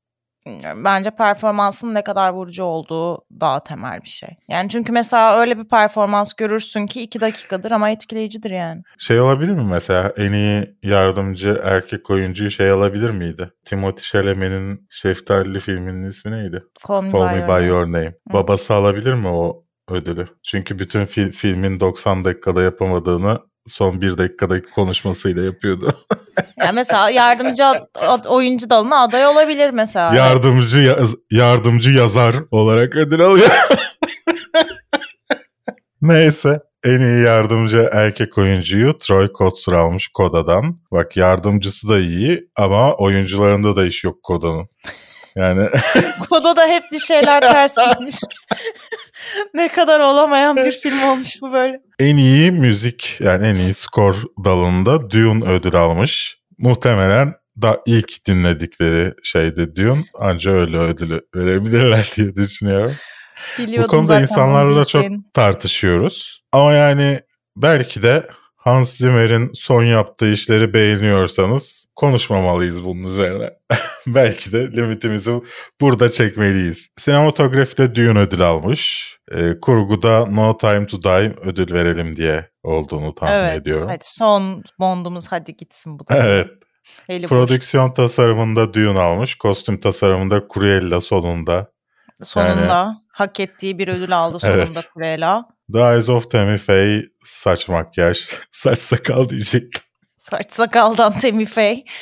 [0.86, 4.30] Bence performansın ne kadar vurucu olduğu daha temel bir şey.
[4.48, 8.82] Yani çünkü mesela öyle bir performans görürsün ki iki dakikadır ama etkileyicidir yani.
[8.98, 13.52] Şey olabilir mi mesela en iyi yardımcı erkek oyuncuyu şey alabilir miydi?
[13.65, 16.63] Timothy Chalamet'in Şeftalili filminin ismi neydi?
[16.88, 17.65] Call Me, Call by, Me Your By.
[17.65, 18.13] Your Name.
[18.34, 20.28] Babası alabilir mi o ödülü?
[20.43, 25.93] Çünkü bütün fil- filmin 90 dakikada yapamadığını son bir dakikadaki konuşmasıyla yapıyordu.
[26.60, 30.15] Yani mesela yardımcı ad- oyuncu dalına aday olabilir mesela.
[30.15, 33.49] yardımcı yaz- yardımcı yazar olarak ödül alıyor.
[36.02, 36.60] Neyse.
[36.84, 40.80] En iyi yardımcı erkek oyuncuyu Troy Kotsur almış Koda'dan.
[40.91, 44.67] Bak yardımcısı da iyi ama oyuncularında da iş yok Koda'nın.
[45.36, 45.69] Yani
[46.30, 48.15] Koda da hep bir şeyler ters gitmiş.
[49.54, 51.82] ne kadar olamayan bir film olmuş bu böyle.
[52.00, 56.38] en iyi müzik yani en iyi skor dalında Dune ödül almış.
[56.58, 60.04] Muhtemelen da ilk dinledikleri şeydi Dune.
[60.20, 62.96] Anca öyle ödülü verebilirler diye düşünüyorum.
[63.58, 66.44] Biliyordum Bu konuda zaten insanlarla çok tartışıyoruz.
[66.52, 67.20] Ama yani
[67.58, 73.50] belki de Hans Zimmer'in son yaptığı işleri beğeniyorsanız konuşmamalıyız bunun üzerine.
[74.08, 75.32] belki de limitimizi
[75.82, 76.88] burada çekmeliyiz.
[76.98, 79.10] Sinematografide Dune ödül almış.
[79.32, 83.88] Ee, kurguda No Time to Die ödül verelim diye olduğunu tahmin Evet ediyorum.
[83.90, 86.16] hadi son bondumuz hadi gitsin bu da.
[86.28, 86.48] Evet.
[87.10, 87.30] Eli boş.
[87.30, 89.36] Prodüksiyon tasarımında Dune almış.
[89.36, 91.72] Kostüm tasarımında Cruella sonunda.
[92.24, 94.90] Sonunda hak ettiği bir ödül aldı sonunda Evet.
[94.94, 95.46] Cruella.
[95.74, 98.28] The Eyes of Tammy Faye saç makyaj.
[98.52, 99.82] saç sakal diyecektim.
[100.30, 101.84] Saç sakaldan Temi Faye.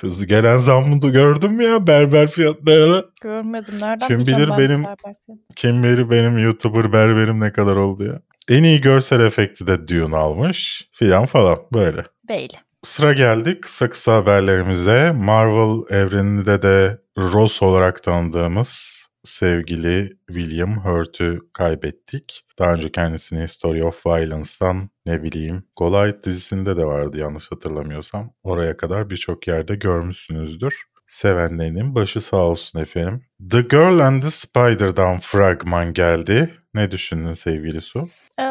[0.00, 3.04] Hızlı gelen zammı da gördün mü ya berber fiyatlarına?
[3.22, 3.74] Görmedim.
[3.80, 5.14] Nereden Kim bilir ben benim- berber?
[5.56, 8.20] Kim bilir benim YouTuber berberim ne kadar oldu ya.
[8.48, 10.88] En iyi görsel efekti de Dune almış.
[10.92, 12.04] Filan falan böyle.
[12.28, 12.52] Değil.
[12.82, 15.12] Sıra geldi kısa kısa haberlerimize.
[15.12, 22.44] Marvel evreninde de Ross olarak tanıdığımız sevgili William Hurt'ü kaybettik.
[22.58, 28.30] Daha önce kendisini History of Violence'dan ne bileyim Goliath dizisinde de vardı yanlış hatırlamıyorsam.
[28.42, 30.84] Oraya kadar birçok yerde görmüşsünüzdür.
[31.06, 33.22] Sevenlerinin başı sağ olsun efendim.
[33.50, 36.54] The Girl and the Spider'dan fragman geldi.
[36.74, 38.08] Ne düşündün sevgili Su?
[38.40, 38.42] Ee,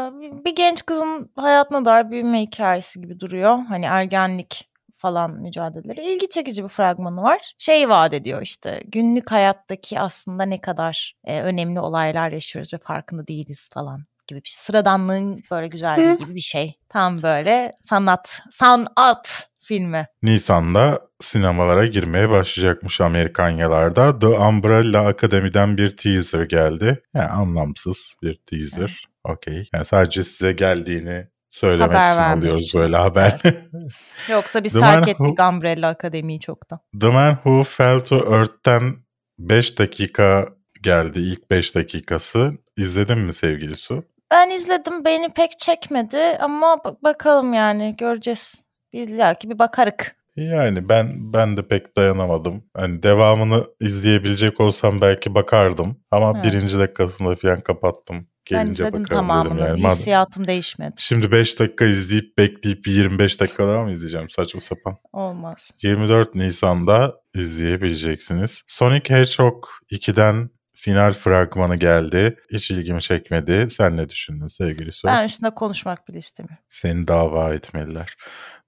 [0.45, 3.57] bir- genç kızın hayatına dair büyüme hikayesi gibi duruyor.
[3.67, 4.69] Hani ergenlik
[5.01, 6.13] falan mücadeleleri.
[6.13, 7.53] İlgi çekici bir fragmanı var.
[7.57, 13.27] Şey vaat ediyor işte günlük hayattaki aslında ne kadar e, önemli olaylar yaşıyoruz ve farkında
[13.27, 14.57] değiliz falan gibi bir şey.
[14.57, 16.77] Sıradanlığın böyle güzelliği gibi bir şey.
[16.89, 20.07] Tam böyle sanat, sanat filmi.
[20.23, 24.19] Nisan'da sinemalara girmeye başlayacakmış Amerikanyalarda.
[24.19, 27.03] The Umbrella Akademi'den bir teaser geldi.
[27.13, 29.03] Yani anlamsız bir teaser.
[29.23, 29.69] Okey.
[29.73, 33.39] Yani sadece size geldiğini söylemek Haber için vermek alıyoruz böyle haber.
[34.31, 36.79] Yoksa biz The terk ettik Who- Umbrella Akademi'yi çoktan.
[37.01, 38.83] The Man Who Fell to Earth'ten
[39.39, 40.49] 5 dakika
[40.81, 41.19] geldi.
[41.19, 42.51] İlk 5 dakikası.
[42.77, 44.03] İzledin mi sevgili Su?
[44.31, 48.63] Ben izledim beni pek çekmedi ama ba- bakalım yani göreceğiz.
[48.91, 50.15] İlla ki bir bakarık.
[50.35, 52.63] Yani ben ben de pek dayanamadım.
[52.77, 55.97] Hani devamını izleyebilecek olsam belki bakardım.
[56.11, 56.45] Ama Evet.
[56.45, 58.27] birinci dakikasında falan kapattım.
[58.51, 59.59] Ben Gelince izledim bakarım tamamını.
[59.61, 59.83] dedim yani.
[59.91, 60.93] Hissiyatım değişmedi.
[60.97, 64.97] Şimdi 5 dakika izleyip bekleyip 25 dakika daha mı izleyeceğim saçma sapan.
[65.13, 65.71] Olmaz.
[65.83, 68.63] 24 Nisan'da izleyebileceksiniz.
[68.67, 70.49] Sonic Hedgehog 2'den
[70.81, 72.37] final fragmanı geldi.
[72.53, 73.69] Hiç ilgimi çekmedi.
[73.69, 75.07] Sen ne düşündün sevgili Su?
[75.07, 76.63] Ben üstünde konuşmak bile istemiyorum.
[76.69, 78.15] Seni dava etmeliler.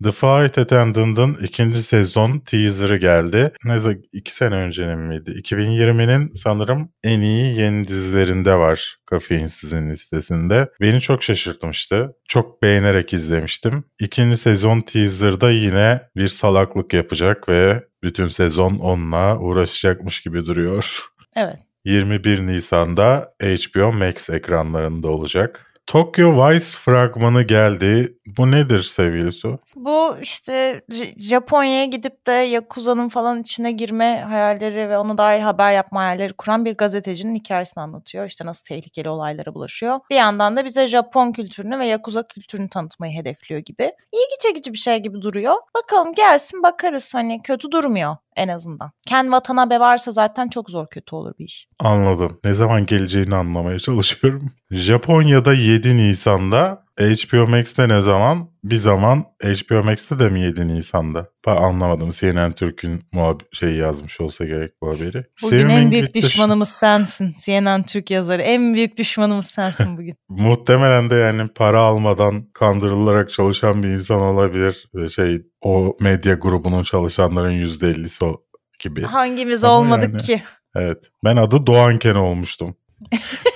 [0.04, 3.52] The Flight Attendant'ın ikinci sezon teaser'ı geldi.
[3.65, 5.32] Ne zaman iki sene öncenin miydi?
[5.32, 10.69] 2020'nin sanırım en iyi yeni dizilerinde var Kafeinsiz'in listesinde.
[10.82, 12.15] Beni çok şaşırtmıştı.
[12.28, 13.84] Çok beğenerek izlemiştim.
[13.99, 21.06] İkinci sezon teaser'da yine bir salaklık yapacak ve bütün sezon onunla uğraşacakmış gibi duruyor.
[21.36, 21.60] Evet.
[21.86, 25.74] 21 Nisan'da HBO Max ekranlarında olacak.
[25.88, 28.17] Tokyo Vice fragmanı geldi.
[28.26, 29.60] Bu nedir sevgili Su?
[29.86, 30.82] Bu işte
[31.17, 36.65] Japonya'ya gidip de Yakuza'nın falan içine girme hayalleri ve ona dair haber yapma hayalleri kuran
[36.65, 38.26] bir gazetecinin hikayesini anlatıyor.
[38.26, 40.00] İşte nasıl tehlikeli olaylara bulaşıyor.
[40.10, 43.84] Bir yandan da bize Japon kültürünü ve Yakuza kültürünü tanıtmayı hedefliyor gibi.
[44.12, 45.56] İlgi çekici bir şey gibi duruyor.
[45.76, 48.91] Bakalım gelsin bakarız hani kötü durmuyor en azından.
[49.08, 51.67] Ken Watanabe varsa zaten çok zor kötü olur bir iş.
[51.80, 52.39] Anladım.
[52.43, 54.52] Ne zaman geleceğini anlamaya çalışıyorum.
[54.72, 58.49] Japonya'da 7 Nisan'da HBO Max'te ne zaman?
[58.63, 61.27] Bir zaman HBO Max'te de mi 7 Nisan'da?
[61.47, 62.10] Ben anlamadım.
[62.12, 65.23] CNN Türk'ün muhab- şey yazmış olsa gerek bu haberi.
[65.43, 67.36] Bugün en Swimming büyük düşmanımız sensin.
[67.45, 68.41] CNN Türk yazarı.
[68.41, 70.15] En büyük düşmanımız sensin bugün.
[70.29, 74.88] Muhtemelen de yani para almadan kandırılarak çalışan bir insan olabilir.
[75.15, 78.43] Şey o medya grubunun çalışanların %50'si o
[78.79, 79.01] gibi.
[79.01, 80.43] Hangimiz Ama olmadık yani- ki?
[80.75, 81.10] Evet.
[81.23, 82.75] Ben adı Doğan Ken olmuştum.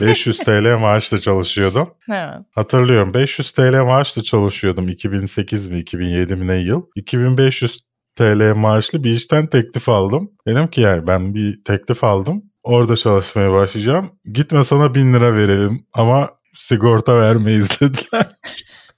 [0.01, 1.93] 500 TL maaşla çalışıyordum.
[2.09, 2.45] Evet.
[2.55, 6.81] Hatırlıyorum 500 TL maaşla çalışıyordum 2008 mi 2007 mi ne yıl.
[6.95, 7.79] 2500
[8.15, 10.31] TL maaşlı bir işten teklif aldım.
[10.47, 12.43] Dedim ki yani ben bir teklif aldım.
[12.63, 14.09] Orada çalışmaya başlayacağım.
[14.33, 18.27] Gitme sana 1000 lira verelim ama sigorta vermeyiz dediler.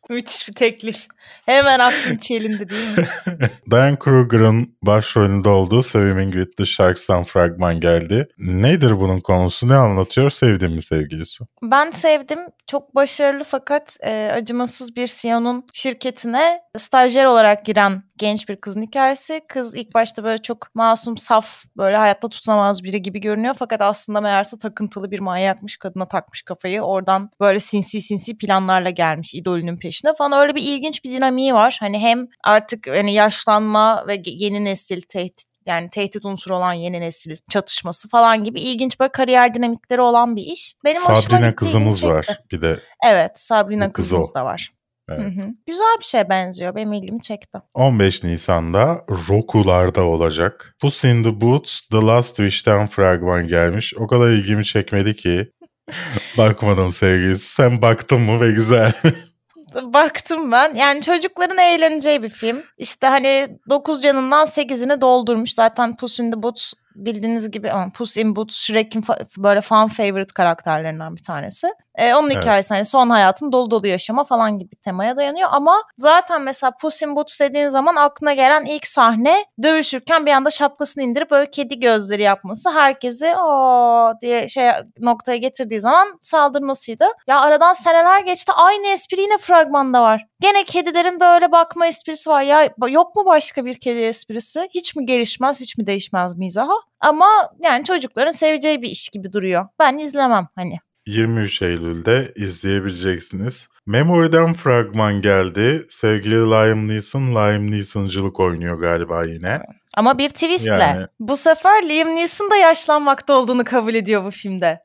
[0.09, 1.07] Müthiş bir teklif.
[1.45, 3.07] Hemen aklım çelindi değil mi?
[3.71, 8.27] Diane Kruger'ın başrolünde olduğu Swimming with the Sharks'tan fragman geldi.
[8.37, 9.67] Nedir bunun konusu?
[9.67, 10.29] Ne anlatıyor?
[10.29, 11.43] Sevdin mi sevgilisi?
[11.63, 12.39] Ben sevdim.
[12.67, 19.41] Çok başarılı fakat e, acımasız bir CEO'nun şirketine stajyer olarak giren genç bir kızın hikayesi.
[19.47, 23.55] Kız ilk başta böyle çok masum, saf, böyle hayatta tutunamaz biri gibi görünüyor.
[23.59, 25.77] Fakat aslında meğerse takıntılı bir manyakmış.
[25.77, 26.81] Kadına takmış kafayı.
[26.81, 30.39] Oradan böyle sinsi sinsi planlarla gelmiş idolünün peşine falan.
[30.41, 31.77] Öyle bir ilginç bir dinamiği var.
[31.79, 37.01] Hani hem artık hani yaşlanma ve ge- yeni nesil tehdit yani tehdit unsuru olan yeni
[37.01, 40.75] nesil çatışması falan gibi ilginç böyle kariyer dinamikleri olan bir iş.
[40.85, 42.79] Benim Sabrina kızımız var bir de.
[43.05, 44.33] Evet Sabrina kız kızımız o.
[44.33, 44.71] da var.
[45.09, 45.19] Evet.
[45.19, 45.47] Hı hı.
[45.67, 46.75] Güzel bir şeye benziyor.
[46.75, 47.59] Benim ilgimi çekti.
[47.73, 50.75] 15 Nisan'da Roku'larda olacak.
[50.81, 53.93] Puss in the Boots The Last Wish'ten fragman gelmiş.
[53.97, 55.51] O kadar ilgimi çekmedi ki.
[56.37, 57.53] Bakmadım sevgilisi.
[57.53, 58.93] Sen baktın mı ve güzel?
[59.75, 60.73] Baktım ben.
[60.73, 62.63] Yani çocukların eğleneceği bir film.
[62.77, 65.53] İşte hani 9 canından 8'ini doldurmuş.
[65.53, 66.73] Zaten Puss in the Boots
[67.05, 69.03] bildiğiniz gibi Puss in Boots Shrek'in
[69.37, 71.67] böyle fan favorite karakterlerinden bir tanesi.
[71.95, 72.41] Ee, onun Evet.
[72.41, 75.49] hikayesi hani son hayatın dolu dolu yaşama falan gibi temaya dayanıyor.
[75.51, 80.51] Ama zaten mesela Puss in Boots dediğin zaman aklına gelen ilk sahne dövüşürken bir anda
[80.51, 82.69] şapkasını indirip böyle kedi gözleri yapması.
[82.71, 87.05] Herkesi o diye şey noktaya getirdiği zaman saldırmasıydı.
[87.27, 90.25] Ya aradan seneler geçti aynı espri yine fragmanda var.
[90.41, 92.41] Gene kedilerin böyle bakma esprisi var.
[92.41, 94.69] Ya yok mu başka bir kedi esprisi?
[94.73, 96.73] Hiç mi gelişmez, hiç mi değişmez mizaha?
[96.99, 97.27] Ama
[97.63, 99.65] yani çocukların seveceği bir iş gibi duruyor.
[99.79, 100.77] Ben izlemem hani.
[101.07, 103.67] 23 Eylül'de izleyebileceksiniz.
[103.85, 105.85] Memory'den fragman geldi.
[105.89, 109.59] Sevgili Liam Neeson, Liam Neeson'cılık oynuyor galiba yine.
[109.97, 110.71] Ama bir twistle.
[110.71, 114.79] Yani- Bu sefer Liam Neeson da yaşlanmakta olduğunu kabul ediyor bu filmde.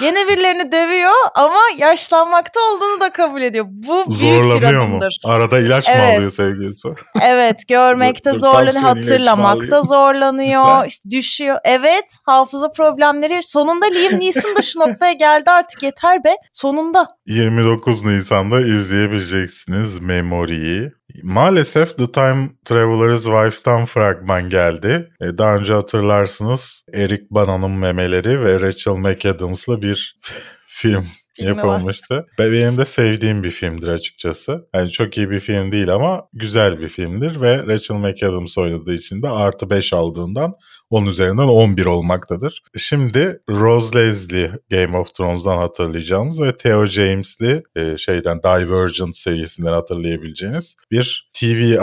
[0.00, 3.64] Gene birilerini dövüyor ama yaşlanmakta olduğunu da kabul ediyor.
[3.68, 5.00] Bu büyük bir Zorlanıyor mu?
[5.24, 6.16] Arada ilaç mı Evet.
[6.18, 6.88] alıyor sevgilisi?
[7.22, 9.82] Evet görmekte zorlanıyor, mı hatırlamakta alıyor?
[9.82, 11.58] zorlanıyor, işte düşüyor.
[11.64, 13.42] Evet hafıza problemleri.
[13.42, 16.34] Sonunda Liam Neeson da şu noktaya geldi artık yeter be.
[16.52, 17.06] Sonunda.
[17.26, 20.97] 29 Nisan'da izleyebileceksiniz Memory'yi.
[21.22, 25.10] Maalesef The Time Traveler's Wife'tan fragman geldi.
[25.20, 30.20] E, daha önce hatırlarsınız Eric Bana'nın memeleri ve Rachel McAdams'la bir
[30.68, 31.06] film
[31.38, 32.26] yapılmıştı.
[32.38, 34.68] Ve benim de sevdiğim bir filmdir açıkçası.
[34.74, 39.22] Yani çok iyi bir film değil ama güzel bir filmdir ve Rachel McAdams oynadığı için
[39.22, 40.54] de artı 5 aldığından
[40.90, 42.62] 10 üzerinden 11 olmaktadır.
[42.76, 50.76] Şimdi Rose Leslie Game of Thrones'dan hatırlayacağınız ve Theo James'li e, şeyden Divergent serisinden hatırlayabileceğiniz
[50.90, 51.76] bir TV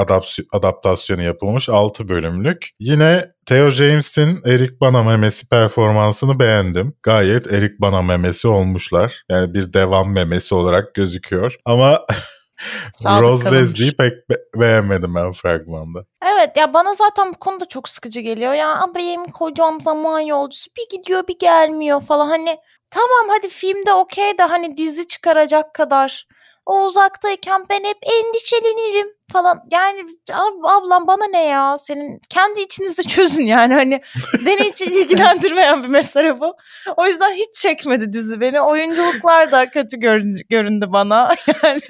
[0.51, 2.69] adaptasyonu yapılmış 6 bölümlük.
[2.79, 6.93] Yine Theo James'in Eric Bana memesi performansını beğendim.
[7.03, 9.23] Gayet Eric Bana memesi olmuşlar.
[9.29, 11.55] Yani bir devam memesi olarak gözüküyor.
[11.65, 12.05] Ama
[13.21, 13.51] Rose.
[13.51, 16.05] Leslie'yi pek be- beğenmedim ben fragmanda.
[16.35, 18.53] Evet ya bana zaten bu konuda çok sıkıcı geliyor.
[18.53, 22.27] Ya "Aa, benim kocam zaman yolcusu bir gidiyor bir gelmiyor falan.
[22.27, 22.57] Hani
[22.91, 26.27] tamam hadi filmde okey de hani dizi çıkaracak kadar.
[26.65, 29.61] O uzaktayken ben hep endişelenirim falan.
[29.71, 29.99] Yani
[30.29, 34.01] ab- ablam bana ne ya senin kendi içinizde çözün yani hani
[34.45, 36.55] beni hiç ilgilendirmeyen bir mesele bu.
[36.97, 38.61] O yüzden hiç çekmedi dizi beni.
[38.61, 41.35] Oyunculuklar da kötü göründü, göründü bana.
[41.63, 41.81] Yani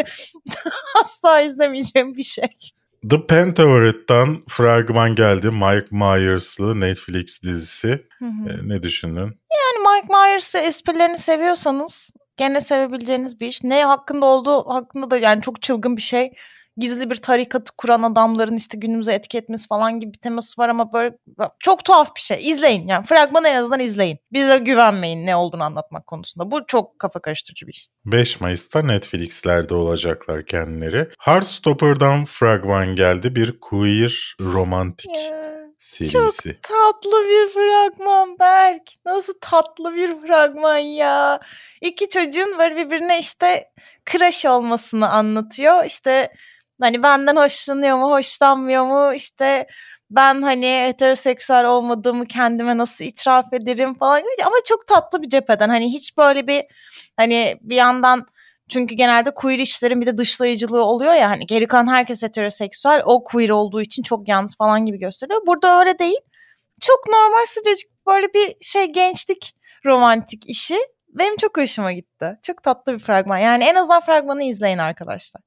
[1.02, 2.48] asla izlemeyeceğim bir şey.
[3.10, 5.52] The Pentaveret*'tan fragman geldi.
[5.52, 7.88] Mike Myers'lı Netflix dizisi.
[8.20, 8.50] Hı hı.
[8.50, 9.22] E, ne düşündün?
[9.56, 13.64] Yani Mike Myers'ı esprilerini seviyorsanız gene sevebileceğiniz bir iş.
[13.64, 16.34] Ne hakkında olduğu hakkında da yani çok çılgın bir şey.
[16.78, 20.94] Gizli bir tarikatı kuran adamların işte günümüze etki etmesi falan gibi bir teması var ama
[20.94, 21.18] böyle
[21.60, 22.38] çok tuhaf bir şey.
[22.50, 24.18] İzleyin yani fragmanı en azından izleyin.
[24.34, 26.52] Bize güvenmeyin ne olduğunu anlatmak konusunda.
[26.52, 27.88] Bu çok kafa karıştırıcı bir iş.
[28.06, 31.10] 5 Mayıs'ta Netflix'lerde olacaklar kendileri.
[31.20, 33.36] Heartstopper'dan fragman geldi.
[33.36, 35.12] Bir queer romantik
[35.78, 36.62] serisi.
[36.62, 38.82] Tatlı bir fragman Berk.
[39.06, 41.40] Nasıl tatlı bir fragman ya.
[41.82, 43.72] İki çocuğun böyle birbirine işte
[44.12, 45.86] crush olmasını anlatıyor.
[45.86, 46.34] İşte
[46.82, 49.14] hani benden hoşlanıyor mu, hoşlanmıyor mu?
[49.14, 49.68] İşte
[50.10, 54.46] ben hani heteroseksüel olmadığımı kendime nasıl itiraf ederim falan gibi.
[54.46, 55.70] Ama çok tatlı bir cepheden.
[55.70, 56.64] Hani hiç böyle bir
[57.18, 58.26] hani bir yandan
[58.70, 63.24] çünkü genelde queer işlerin bir de dışlayıcılığı oluyor ya hani geri kalan herkes heteroseksüel o
[63.24, 65.42] queer olduğu için çok yalnız falan gibi gösteriyor.
[65.48, 66.20] Burada öyle değil.
[66.82, 70.78] Çok normal sıcacık böyle bir şey gençlik romantik işi.
[71.10, 72.38] Benim çok hoşuma gitti.
[72.44, 73.38] Çok tatlı bir fragman.
[73.38, 75.42] Yani en azından fragmanı izleyin arkadaşlar.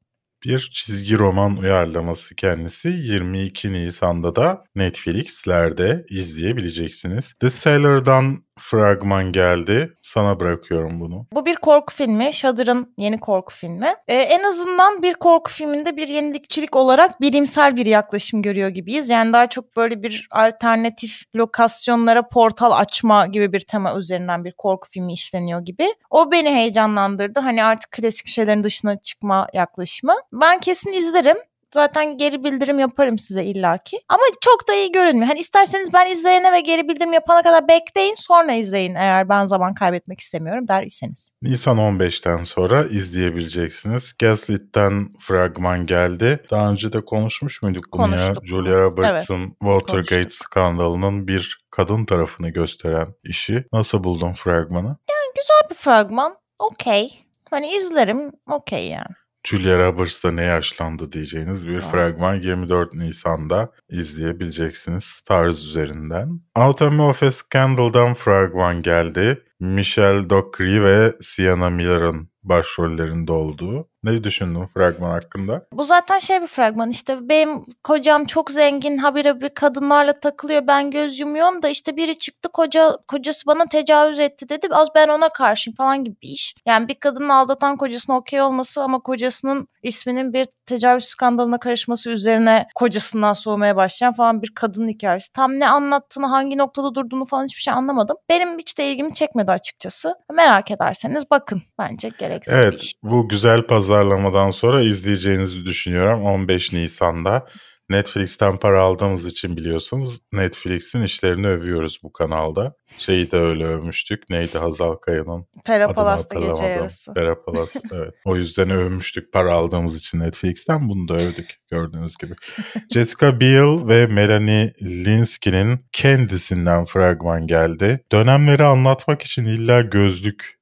[0.45, 7.33] Bir çizgi roman uyarlaması kendisi 22 Nisan'da da Netflix'lerde izleyebileceksiniz.
[7.33, 9.93] The Cellar'dan fragman geldi.
[10.03, 11.27] Sana bırakıyorum bunu.
[11.33, 12.33] Bu bir korku filmi.
[12.33, 13.95] Shudder'ın yeni korku filmi.
[14.09, 19.09] Ee, en azından bir korku filminde bir yenilikçilik olarak bilimsel bir yaklaşım görüyor gibiyiz.
[19.09, 24.89] Yani daha çok böyle bir alternatif lokasyonlara portal açma gibi bir tema üzerinden bir korku
[24.89, 25.95] filmi işleniyor gibi.
[26.11, 27.41] O beni heyecanlandırdı.
[27.41, 30.15] Hani artık klasik şeylerin dışına çıkma yaklaşımı.
[30.33, 31.37] Ben kesin izlerim.
[31.75, 33.97] Zaten geri bildirim yaparım size illaki.
[34.09, 35.27] Ama çok da iyi görünmüyor.
[35.27, 39.75] Hani isterseniz ben izleyene ve geri bildirim yapana kadar bekleyin sonra izleyin eğer ben zaman
[39.75, 41.33] kaybetmek istemiyorum der iseniz.
[41.43, 44.13] Nisan 15'ten sonra izleyebileceksiniz.
[44.21, 46.45] Gaslit'ten fragman geldi.
[46.51, 48.37] Daha önce de konuşmuş muyduk bunu Konuştuk.
[48.37, 48.41] ya?
[48.45, 50.33] Julia Roberts'ın Watergate konuştuk.
[50.33, 53.65] skandalının bir kadın tarafını gösteren işi.
[53.73, 54.97] Nasıl buldun fragmanı?
[55.37, 56.37] Güzel bir fragman.
[56.59, 57.25] Okey.
[57.51, 58.33] Hani izlerim.
[58.51, 59.15] Okey yani.
[59.47, 61.91] Julia Roberts da ne yaşlandı diyeceğiniz bir Aa.
[61.91, 66.41] fragman 24 Nisan'da izleyebileceksiniz Stars üzerinden.
[66.55, 69.43] Anatomy of a Scandal'dan fragman geldi.
[69.61, 73.89] Michelle Dockery ve Sienna Miller'ın başrollerinde olduğu.
[74.05, 75.67] Ne düşündün fragman hakkında?
[75.73, 80.91] Bu zaten şey bir fragman işte benim kocam çok zengin habire bir kadınlarla takılıyor ben
[80.91, 85.29] göz yumuyorum da işte biri çıktı koca kocası bana tecavüz etti dedi az ben ona
[85.29, 86.55] karşıyım falan gibi bir iş.
[86.67, 92.67] Yani bir kadının aldatan kocasına okey olması ama kocasının isminin bir tecavüz skandalına karışması üzerine
[92.75, 95.33] kocasından soğumaya başlayan falan bir kadın hikayesi.
[95.33, 98.17] Tam ne anlattığını hangi noktada durduğunu falan hiçbir şey anlamadım.
[98.31, 100.15] Benim hiç de ilgimi çekmedi açıkçası.
[100.33, 102.95] Merak ederseniz bakın bence gereksiz bir Evet iş.
[103.03, 107.47] bu güzel pazarlamadan sonra izleyeceğinizi düşünüyorum 15 Nisan'da.
[107.91, 112.75] Netflix'ten para aldığımız için biliyorsunuz Netflix'in işlerini övüyoruz bu kanalda.
[112.99, 114.31] Şeyi de öyle övmüştük.
[114.31, 117.15] Neydi Hazal Kaya'nın Pera adını Palas'ta gece yarısı.
[117.15, 118.15] Perapalas evet.
[118.25, 120.89] O yüzden övmüştük para aldığımız için Netflix'ten.
[120.89, 122.35] Bunu da övdük gördüğünüz gibi.
[122.93, 128.01] Jessica Biel ve Melanie Linsky'nin kendisinden fragman geldi.
[128.13, 130.58] Dönemleri anlatmak için illa gözlük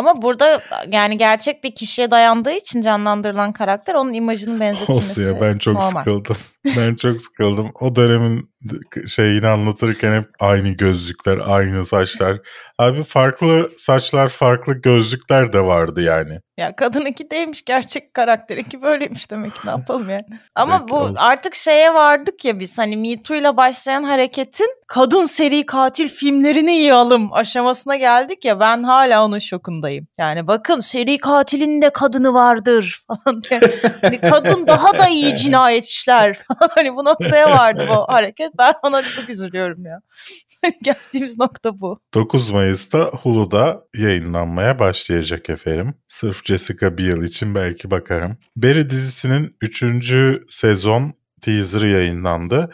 [0.00, 5.40] Ama burada yani gerçek bir kişiye dayandığı için canlandırılan karakter onun imajının benzetilmesi Olsun ya
[5.40, 5.88] ben çok normal.
[5.88, 6.36] sıkıldım.
[6.76, 7.70] Ben çok sıkıldım.
[7.80, 8.50] O dönemin
[9.06, 12.38] şeyini anlatırken hep aynı gözlükler, aynı saçlar.
[12.78, 16.40] Abi farklı saçlar, farklı gözlükler de vardı yani.
[16.56, 20.24] Ya kadın iki değilmiş gerçek karakteri ki böyleymiş demek ki ne yapalım yani.
[20.54, 21.14] Ama Peki, bu olsun.
[21.14, 26.72] artık şeye vardık ya biz hani Me Too ile başlayan hareketin kadın seri katil filmlerini
[26.72, 30.06] yığalım aşamasına geldik ya ben hala onun şokundayım.
[30.18, 33.60] Yani bakın seri katilin de kadını vardır falan diye.
[34.02, 36.70] Hani kadın daha da iyi cinayet işler falan.
[36.74, 38.49] Hani bu noktaya vardı bu hareket.
[38.58, 40.00] Ben ona çok üzülüyorum ya.
[40.82, 42.00] Geldiğimiz nokta bu.
[42.14, 45.94] 9 Mayıs'ta Hulu'da yayınlanmaya başlayacak efendim.
[46.08, 48.38] Sırf Jessica Biel için belki bakarım.
[48.56, 49.84] Barry dizisinin 3.
[50.48, 52.70] sezon teaser'ı yayınlandı.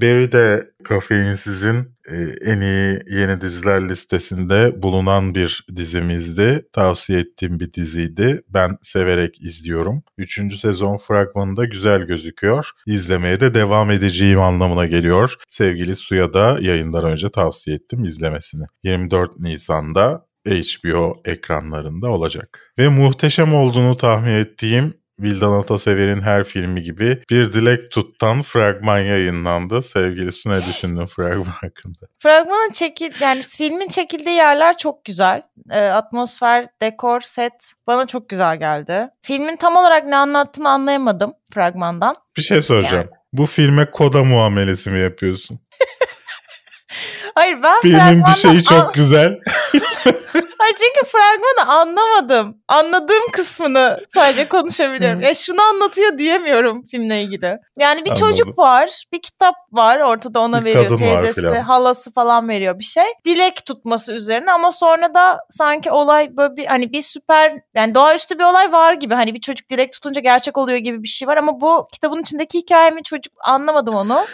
[0.00, 2.16] Barry de Kafeinsiz'in e,
[2.50, 6.68] en iyi yeni diziler listesinde bulunan bir dizimizdi.
[6.72, 8.42] Tavsiye ettiğim bir diziydi.
[8.48, 10.02] Ben severek izliyorum.
[10.18, 12.70] Üçüncü sezon fragmanı da güzel gözüküyor.
[12.86, 15.34] İzlemeye de devam edeceğim anlamına geliyor.
[15.48, 18.64] Sevgili Suya da yayından önce tavsiye ettim izlemesini.
[18.84, 22.72] 24 Nisan'da HBO ekranlarında olacak.
[22.78, 29.82] Ve muhteşem olduğunu tahmin ettiğim Vildan Atasever'in her filmi gibi bir Dilek Tut'tan fragman yayınlandı.
[29.82, 31.98] Sevgili Su ne düşündün fragman hakkında?
[32.18, 35.42] Fragmanın çekil yani filmin çekildiği yerler çok güzel.
[35.70, 39.08] Ee, atmosfer, dekor, set bana çok güzel geldi.
[39.22, 42.14] Filmin tam olarak ne anlattığını anlayamadım fragmandan.
[42.36, 42.94] Bir şey soracağım.
[42.94, 43.20] Yani.
[43.32, 45.60] Bu filme koda muamelesi mi yapıyorsun?
[47.34, 49.38] Hayır ben Filmin bir şeyi çok güzel.
[50.66, 52.56] Hayır çünkü fragmanı anlamadım.
[52.68, 55.20] Anladığım kısmını sadece konuşabiliyorum.
[55.20, 57.58] ya şunu anlatıyor diyemiyorum filmle ilgili.
[57.78, 58.28] Yani bir Anladım.
[58.28, 61.54] çocuk var, bir kitap var ortada ona Bir veriyor teyzesi, filan.
[61.54, 63.04] halası falan veriyor bir şey.
[63.24, 68.38] Dilek tutması üzerine ama sonra da sanki olay böyle bir hani bir süper yani doğaüstü
[68.38, 69.14] bir olay var gibi.
[69.14, 72.58] Hani bir çocuk dilek tutunca gerçek oluyor gibi bir şey var ama bu kitabın içindeki
[72.58, 74.26] hikaye mi çocuk anlamadım onu.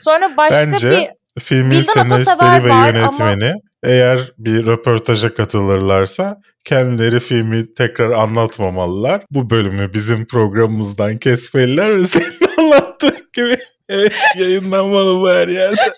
[0.00, 3.52] Sonra başka Bence bir filmin Vildan senaristleri ve var yönetmeni
[3.82, 9.22] eğer bir röportaja katılırlarsa kendileri filmi tekrar anlatmamalılar.
[9.30, 13.58] Bu bölümü bizim programımızdan kesmeliler ve senin anlattığın gibi
[13.88, 15.76] evet, yayınlanmalı bu her yerde.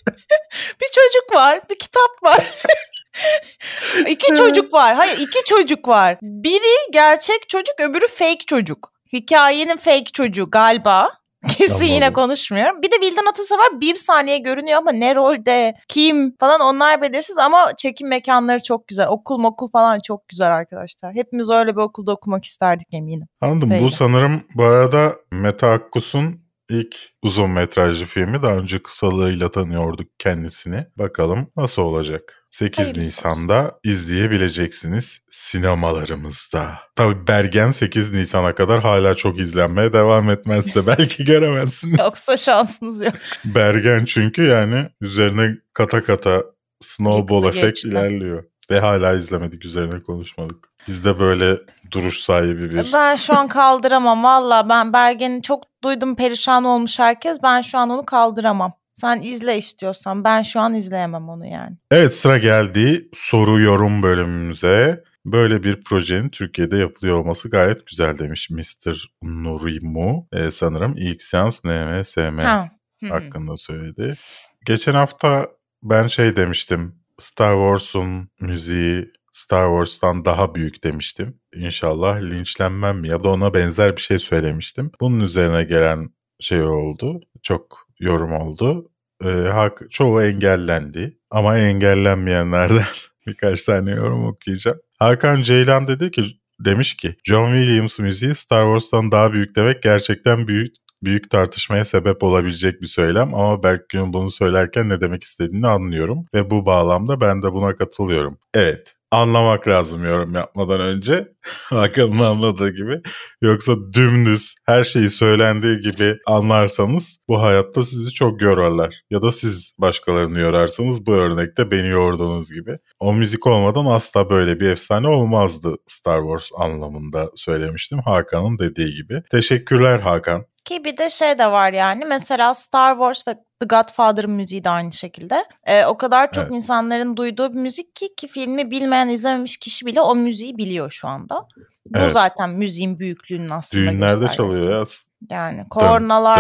[0.81, 2.47] bir çocuk var, bir kitap var.
[4.09, 4.95] iki çocuk var.
[4.95, 6.19] Hayır iki çocuk var.
[6.23, 8.93] Biri gerçek çocuk, öbürü fake çocuk.
[9.13, 11.22] Hikayenin fake çocuğu galiba.
[11.49, 12.83] Kesin yine konuşmuyorum.
[12.83, 17.67] Bir de Vildan Atasever bir saniye görünüyor ama ne rolde, kim falan onlar belirsiz ama
[17.77, 19.09] çekim mekanları çok güzel.
[19.09, 21.15] Okul mokul falan çok güzel arkadaşlar.
[21.15, 23.27] Hepimiz öyle bir okulda okumak isterdik eminim.
[23.41, 23.71] Anladım.
[23.71, 23.85] Öyle.
[23.85, 26.42] Bu sanırım bu arada Mete Akkus'un
[26.73, 28.43] ilk uzun metrajlı filmi.
[28.43, 30.87] Daha önce kısalığıyla tanıyorduk kendisini.
[30.97, 32.47] Bakalım nasıl olacak.
[32.51, 36.79] 8 Hayırlısı Nisan'da izleyebileceksiniz sinemalarımızda.
[36.97, 41.99] Tabii Bergen 8 Nisan'a kadar hala çok izlenmeye devam etmezse belki göremezsiniz.
[41.99, 43.15] Yoksa şansınız yok.
[43.45, 46.43] Bergen çünkü yani üzerine kata kata
[46.81, 48.45] snowball efekt ilerliyor.
[48.71, 50.72] Ve hala izlemedik üzerine konuşmadık.
[50.89, 51.57] Biz de böyle
[51.91, 52.93] duruş sahibi bir...
[52.93, 54.69] Ben şu an kaldıramam valla.
[54.69, 57.39] Ben Bergen'i çok duydum perişan olmuş herkes.
[57.43, 58.73] Ben şu an onu kaldıramam.
[58.95, 60.25] Sen izle istiyorsan.
[60.25, 61.77] Ben şu an izleyemem onu yani.
[61.91, 65.05] Evet sıra geldi soru yorum bölümümüze.
[65.27, 69.11] Böyle bir projenin Türkiye'de yapılıyor olması gayet güzel demiş Mr.
[69.23, 70.29] Nurimu.
[70.33, 72.71] Ee, sanırım ilk seans NMSM Ha.
[73.09, 74.17] Hakkında söyledi.
[74.65, 75.47] Geçen hafta
[75.83, 76.95] ben şey demiştim.
[77.19, 81.41] Star Wars'un müziği Star Wars'tan daha büyük demiştim.
[81.55, 84.91] İnşallah linçlenmem ya da ona benzer bir şey söylemiştim.
[85.01, 86.11] Bunun üzerine gelen
[86.41, 87.21] şey oldu.
[87.43, 88.91] Çok yorum oldu.
[89.25, 91.19] Ee, hak, çoğu engellendi.
[91.31, 92.85] Ama engellenmeyenlerden
[93.27, 94.79] birkaç tane yorum okuyacağım.
[94.99, 96.25] Hakan Ceylan dedi ki
[96.61, 102.23] demiş ki John Williams müziği Star Wars'tan daha büyük demek gerçekten büyük büyük tartışmaya sebep
[102.23, 107.43] olabilecek bir söylem ama Berkgün bunu söylerken ne demek istediğini anlıyorum ve bu bağlamda ben
[107.43, 108.39] de buna katılıyorum.
[108.55, 111.29] Evet, anlamak lazım yorum yapmadan önce.
[111.69, 113.01] Hakan'ın anladığı gibi.
[113.43, 119.01] Yoksa dümdüz her şeyi söylendiği gibi anlarsanız bu hayatta sizi çok yorarlar.
[119.11, 122.79] Ya da siz başkalarını yorarsanız bu örnekte beni yorduğunuz gibi.
[123.01, 127.99] O müzik olmadan asla böyle bir efsane olmazdı Star Wars anlamında söylemiştim.
[128.05, 129.23] Hakan'ın dediği gibi.
[129.31, 130.45] Teşekkürler Hakan.
[130.65, 134.71] Ki bir de şey de var yani mesela Star Wars ve The Godfather'ın müziği de
[134.71, 135.45] aynı şekilde.
[135.67, 136.55] Ee, o kadar çok Evet.
[136.57, 141.09] insanların duyduğu bir müzik ki ki filmi bilmeyen izlememiş kişi bile o müziği biliyor şu
[141.09, 141.47] anda.
[141.87, 142.13] Bu Evet.
[142.13, 144.85] zaten müziğin büyüklüğünün aslında Düğünlerde çalıyor ya.
[145.31, 146.37] Yani kornalar.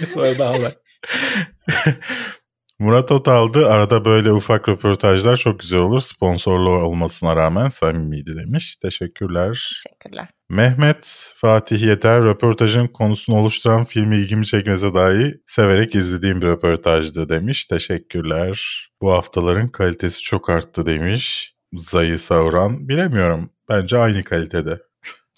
[0.06, 0.72] Sonra da ağlar.
[2.80, 6.00] Murat Otaldı arada böyle ufak röportajlar çok güzel olur.
[6.00, 8.76] Sponsorlu olmasına rağmen samimiydi demiş.
[8.76, 9.70] Teşekkürler.
[9.84, 10.28] Teşekkürler.
[10.50, 17.64] Mehmet Fatih Yeter röportajın konusunu oluşturan filmi ilgimi çekmese dahi severek izlediğim bir röportajdı demiş.
[17.66, 18.88] Teşekkürler.
[19.02, 21.54] Bu haftaların kalitesi çok arttı demiş.
[21.72, 22.88] Zayı Sauran.
[22.88, 23.50] Bilemiyorum.
[23.68, 24.87] Bence aynı kalitede.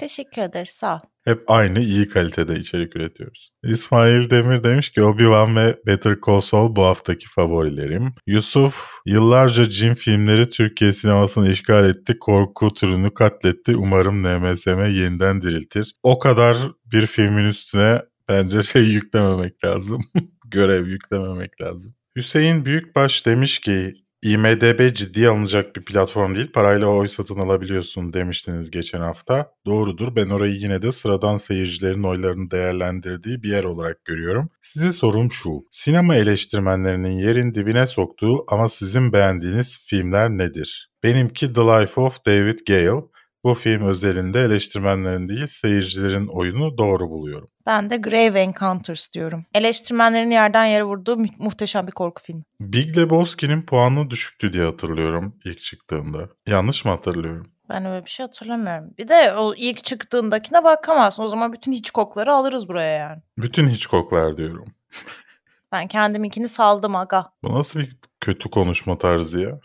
[0.00, 0.98] Teşekkür ederiz sağ ol.
[1.24, 3.50] Hep aynı iyi kalitede içerik üretiyoruz.
[3.64, 8.14] İsmail Demir demiş ki Obi-Wan ve Better Call Saul bu haftaki favorilerim.
[8.26, 12.18] Yusuf yıllarca cin filmleri Türkiye sinemasını işgal etti.
[12.18, 13.76] Korku türünü katletti.
[13.76, 15.94] Umarım NMSM yeniden diriltir.
[16.02, 16.56] O kadar
[16.92, 20.02] bir filmin üstüne bence şey yüklememek lazım.
[20.50, 21.94] Görev yüklememek lazım.
[22.16, 26.52] Hüseyin Büyükbaş demiş ki IMDB ciddiye alınacak bir platform değil.
[26.52, 29.52] Parayla oy satın alabiliyorsun demiştiniz geçen hafta.
[29.66, 30.16] Doğrudur.
[30.16, 34.50] Ben orayı yine de sıradan seyircilerin oylarını değerlendirdiği bir yer olarak görüyorum.
[34.62, 35.50] Size sorum şu.
[35.70, 40.90] Sinema eleştirmenlerinin yerin dibine soktuğu ama sizin beğendiğiniz filmler nedir?
[41.02, 43.02] Benimki The Life of David Gale.
[43.44, 47.48] Bu film özelinde eleştirmenlerin değil seyircilerin oyunu doğru buluyorum.
[47.70, 49.46] Ben de Grave Encounters diyorum.
[49.54, 52.42] Eleştirmenlerin yerden yere vurduğu mu- muhteşem bir korku filmi.
[52.60, 56.28] Big Lebowski'nin puanı düşüktü diye hatırlıyorum ilk çıktığında.
[56.46, 57.52] Yanlış mı hatırlıyorum?
[57.68, 58.94] Ben öyle bir şey hatırlamıyorum.
[58.98, 61.22] Bir de o ilk çıktığındakine bakamazsın.
[61.22, 63.22] O zaman bütün Hitchcock'ları alırız buraya yani.
[63.38, 64.66] Bütün Hitchcock'lar diyorum.
[65.72, 67.32] Ben kendiminkini saldım aga.
[67.42, 67.90] Bu nasıl bir
[68.20, 69.60] kötü konuşma tarzı ya?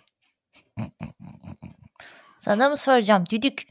[2.39, 3.67] Sana mı soracağım düdük?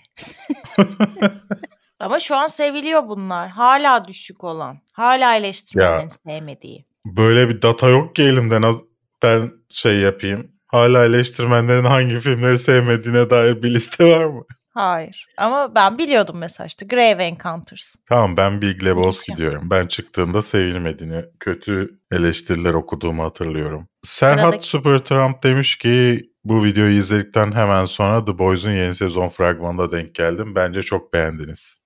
[2.01, 3.49] Ama şu an seviliyor bunlar.
[3.49, 4.79] Hala düşük olan.
[4.93, 6.85] Hala eleştirmenlerin sevmediği.
[7.07, 8.61] Böyle bir data yok ki elimde.
[8.61, 8.83] Naz-
[9.23, 10.51] Ben şey yapayım.
[10.67, 14.43] Hala eleştirmenlerin hangi filmleri sevmediğine dair bir liste var mı?
[14.75, 15.27] Hayır.
[15.39, 17.95] Ama ben biliyordum mesela işte Grave Encounters.
[18.09, 19.71] Tamam ben Big Lebowski diyorum.
[19.71, 23.89] Ben çıktığında sevilmediğini, kötü eleştiriler okuduğumu hatırlıyorum.
[24.03, 29.29] Serhat Sıradaki- Super Trump demiş ki bu videoyu izledikten hemen sonra The Boys'un yeni sezon
[29.29, 30.55] fragmanına denk geldim.
[30.55, 31.77] Bence çok beğendiniz.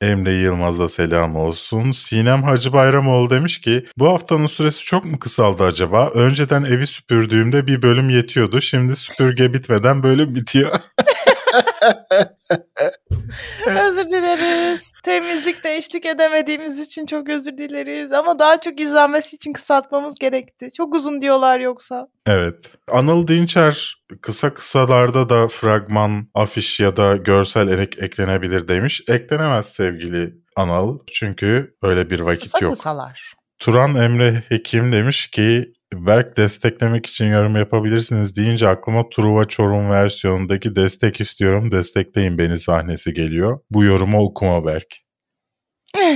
[0.00, 1.92] Emre Yılmaz'a selam olsun.
[1.92, 6.08] Sinem Hacı Bayramoğlu demiş ki bu haftanın süresi çok mu kısaldı acaba?
[6.08, 8.60] Önceden evi süpürdüğümde bir bölüm yetiyordu.
[8.60, 10.80] Şimdi süpürge bitmeden bölüm bitiyor.
[13.66, 14.92] özür dileriz.
[15.04, 18.12] Temizlikte eşlik edemediğimiz için çok özür dileriz.
[18.12, 20.70] Ama daha çok izlenmesi için kısaltmamız gerekti.
[20.76, 22.08] Çok uzun diyorlar yoksa.
[22.26, 22.70] Evet.
[22.90, 29.02] Anıl Dinçer kısa kısalarda da fragman, afiş ya da görsel ek eklenebilir demiş.
[29.08, 30.98] Eklenemez sevgili Anıl.
[31.12, 32.72] Çünkü öyle bir vakit Kısa yok.
[32.72, 33.32] kısalar.
[33.58, 40.76] Turan Emre Hekim demiş ki Berk desteklemek için yorum yapabilirsiniz deyince aklıma Truva Çorum versiyonundaki
[40.76, 43.60] destek istiyorum destekleyin beni sahnesi geliyor.
[43.70, 44.96] Bu yorumu okuma Berk.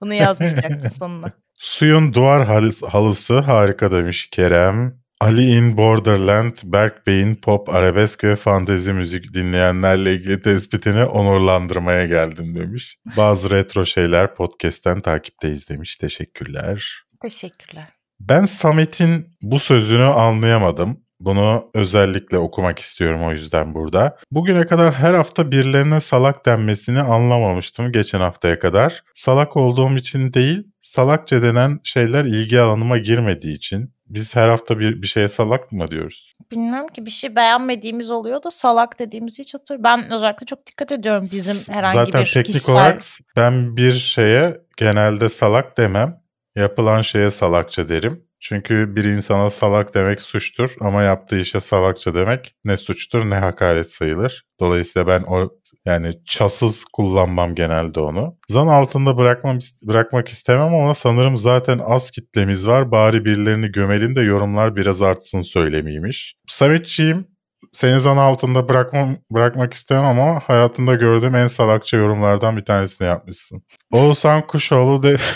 [0.00, 1.32] Bunu yazmayacaktın sonuna.
[1.58, 5.02] Suyun duvar halısı, halısı harika demiş Kerem.
[5.20, 12.54] Ali in Borderland, Berk Bey'in pop, arabesk ve fantezi müzik dinleyenlerle ilgili tespitini onurlandırmaya geldim
[12.54, 12.96] demiş.
[13.16, 15.96] Bazı retro şeyler podcast'ten takipteyiz demiş.
[15.96, 17.04] Teşekkürler.
[17.22, 17.84] Teşekkürler.
[18.28, 21.00] Ben Samet'in bu sözünü anlayamadım.
[21.20, 24.18] Bunu özellikle okumak istiyorum o yüzden burada.
[24.30, 29.02] Bugüne kadar her hafta birilerine salak denmesini anlamamıştım geçen haftaya kadar.
[29.14, 33.94] Salak olduğum için değil, salakça denen şeyler ilgi alanıma girmediği için.
[34.06, 36.34] Biz her hafta bir, bir şeye salak mı diyoruz?
[36.50, 39.82] Bilmiyorum ki bir şey beğenmediğimiz oluyor da salak dediğimizi hiç hatır.
[39.82, 42.74] Ben özellikle çok dikkat ediyorum bizim herhangi Zaten bir teknik kişisel...
[42.74, 43.02] olarak
[43.36, 46.21] ben bir şeye genelde salak demem.
[46.56, 48.24] Yapılan şeye salakça derim.
[48.40, 53.90] Çünkü bir insana salak demek suçtur ama yaptığı işe salakça demek ne suçtur ne hakaret
[53.90, 54.44] sayılır.
[54.60, 55.50] Dolayısıyla ben o
[55.84, 58.38] yani çasız kullanmam genelde onu.
[58.48, 62.90] Zan altında bırakmam bırakmak istemem ama sanırım zaten az kitlemiz var.
[62.90, 66.34] Bari birilerini gömelim de yorumlar biraz artsın söylemiymiş.
[66.46, 67.26] Sametçiğim
[67.72, 73.62] seni zan altında bırakmam, bırakmak istemem ama hayatımda gördüğüm en salakça yorumlardan bir tanesini yapmışsın.
[73.92, 75.16] Oğuzhan Kuşoğlu de...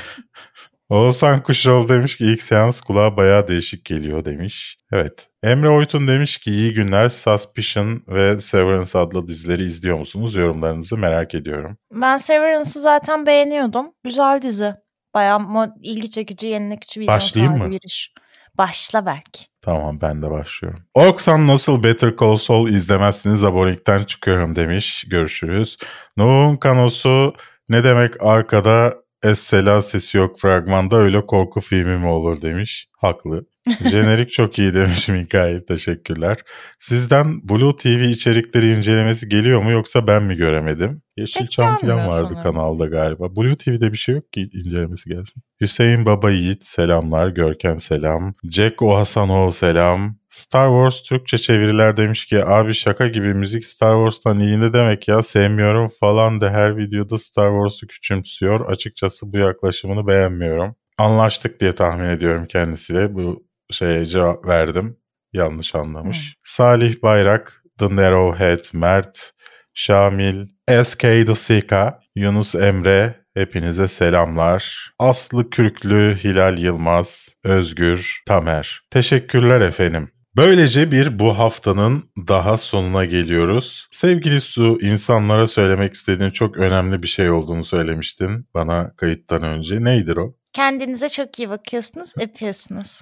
[0.89, 4.79] Oğuzhan Kuşoğlu demiş ki ilk seans kulağa bayağı değişik geliyor demiş.
[4.93, 5.29] Evet.
[5.43, 10.35] Emre Oytun demiş ki iyi günler Suspicion ve Severance adlı dizileri izliyor musunuz?
[10.35, 11.77] Yorumlarınızı merak ediyorum.
[11.93, 13.87] Ben Severance'ı zaten beğeniyordum.
[14.05, 14.75] Güzel dizi.
[15.15, 15.41] Bayağı
[15.83, 17.71] ilgi çekici, yenilikçi, vizyon Başlayayım mı?
[17.71, 18.13] bir iş.
[18.59, 19.39] Başla Berk.
[19.61, 20.81] Tamam ben de başlıyorum.
[20.95, 25.05] Orksan nasıl Better Call Saul izlemezsiniz abonelikten çıkıyorum demiş.
[25.09, 25.77] Görüşürüz.
[26.17, 27.35] Nuh'un kanosu
[27.69, 28.95] ne demek arkada
[29.27, 32.89] Essela sesi yok fragmanda öyle korku filmi mi olur demiş.
[32.99, 33.47] Haklı.
[33.91, 35.61] Jenerik çok iyi demiş Mikail.
[35.61, 36.39] Teşekkürler.
[36.79, 41.03] Sizden Blue TV içerikleri incelemesi geliyor mu yoksa ben mi göremedim?
[41.17, 42.43] Yeşilçam falan vardı sanırım.
[42.43, 43.37] kanalda galiba.
[43.37, 45.43] Blue TV'de bir şey yok ki incelemesi gelsin.
[45.61, 47.29] Hüseyin Baba Yiğit selamlar.
[47.29, 48.35] Görkem selam.
[48.51, 50.17] Jack O Hasanoğlu selam.
[50.29, 55.09] Star Wars Türkçe çeviriler demiş ki abi şaka gibi müzik Star Wars'tan iyi ne demek
[55.09, 58.67] ya sevmiyorum falan de her videoda Star Wars'u küçümsüyor.
[58.71, 60.77] Açıkçası bu yaklaşımını beğenmiyorum.
[60.99, 63.15] Anlaştık diye tahmin ediyorum kendisiyle.
[63.15, 64.97] Bu şeye cevap verdim.
[65.33, 66.37] Yanlış anlamış.
[66.45, 69.33] Salih Bayrak, The Narrowhead, Mert,
[69.75, 70.47] Şamil,
[70.83, 74.93] SK The Sika, Yunus Emre, hepinize selamlar.
[74.99, 78.81] Aslı Kürklü, Hilal Yılmaz, Özgür, Tamer.
[78.91, 80.11] Teşekkürler efendim.
[80.37, 83.89] Böylece bir bu haftanın daha sonuna geliyoruz.
[83.91, 89.85] Sevgili Su, insanlara söylemek istediğin çok önemli bir şey olduğunu söylemiştin bana kayıttan önce.
[89.85, 90.35] Neydir o?
[90.53, 93.01] Kendinize çok iyi bakıyorsunuz, öpüyorsunuz.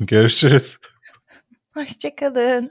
[0.00, 0.78] Görüşürüz.
[1.74, 2.70] Hoşçakalın.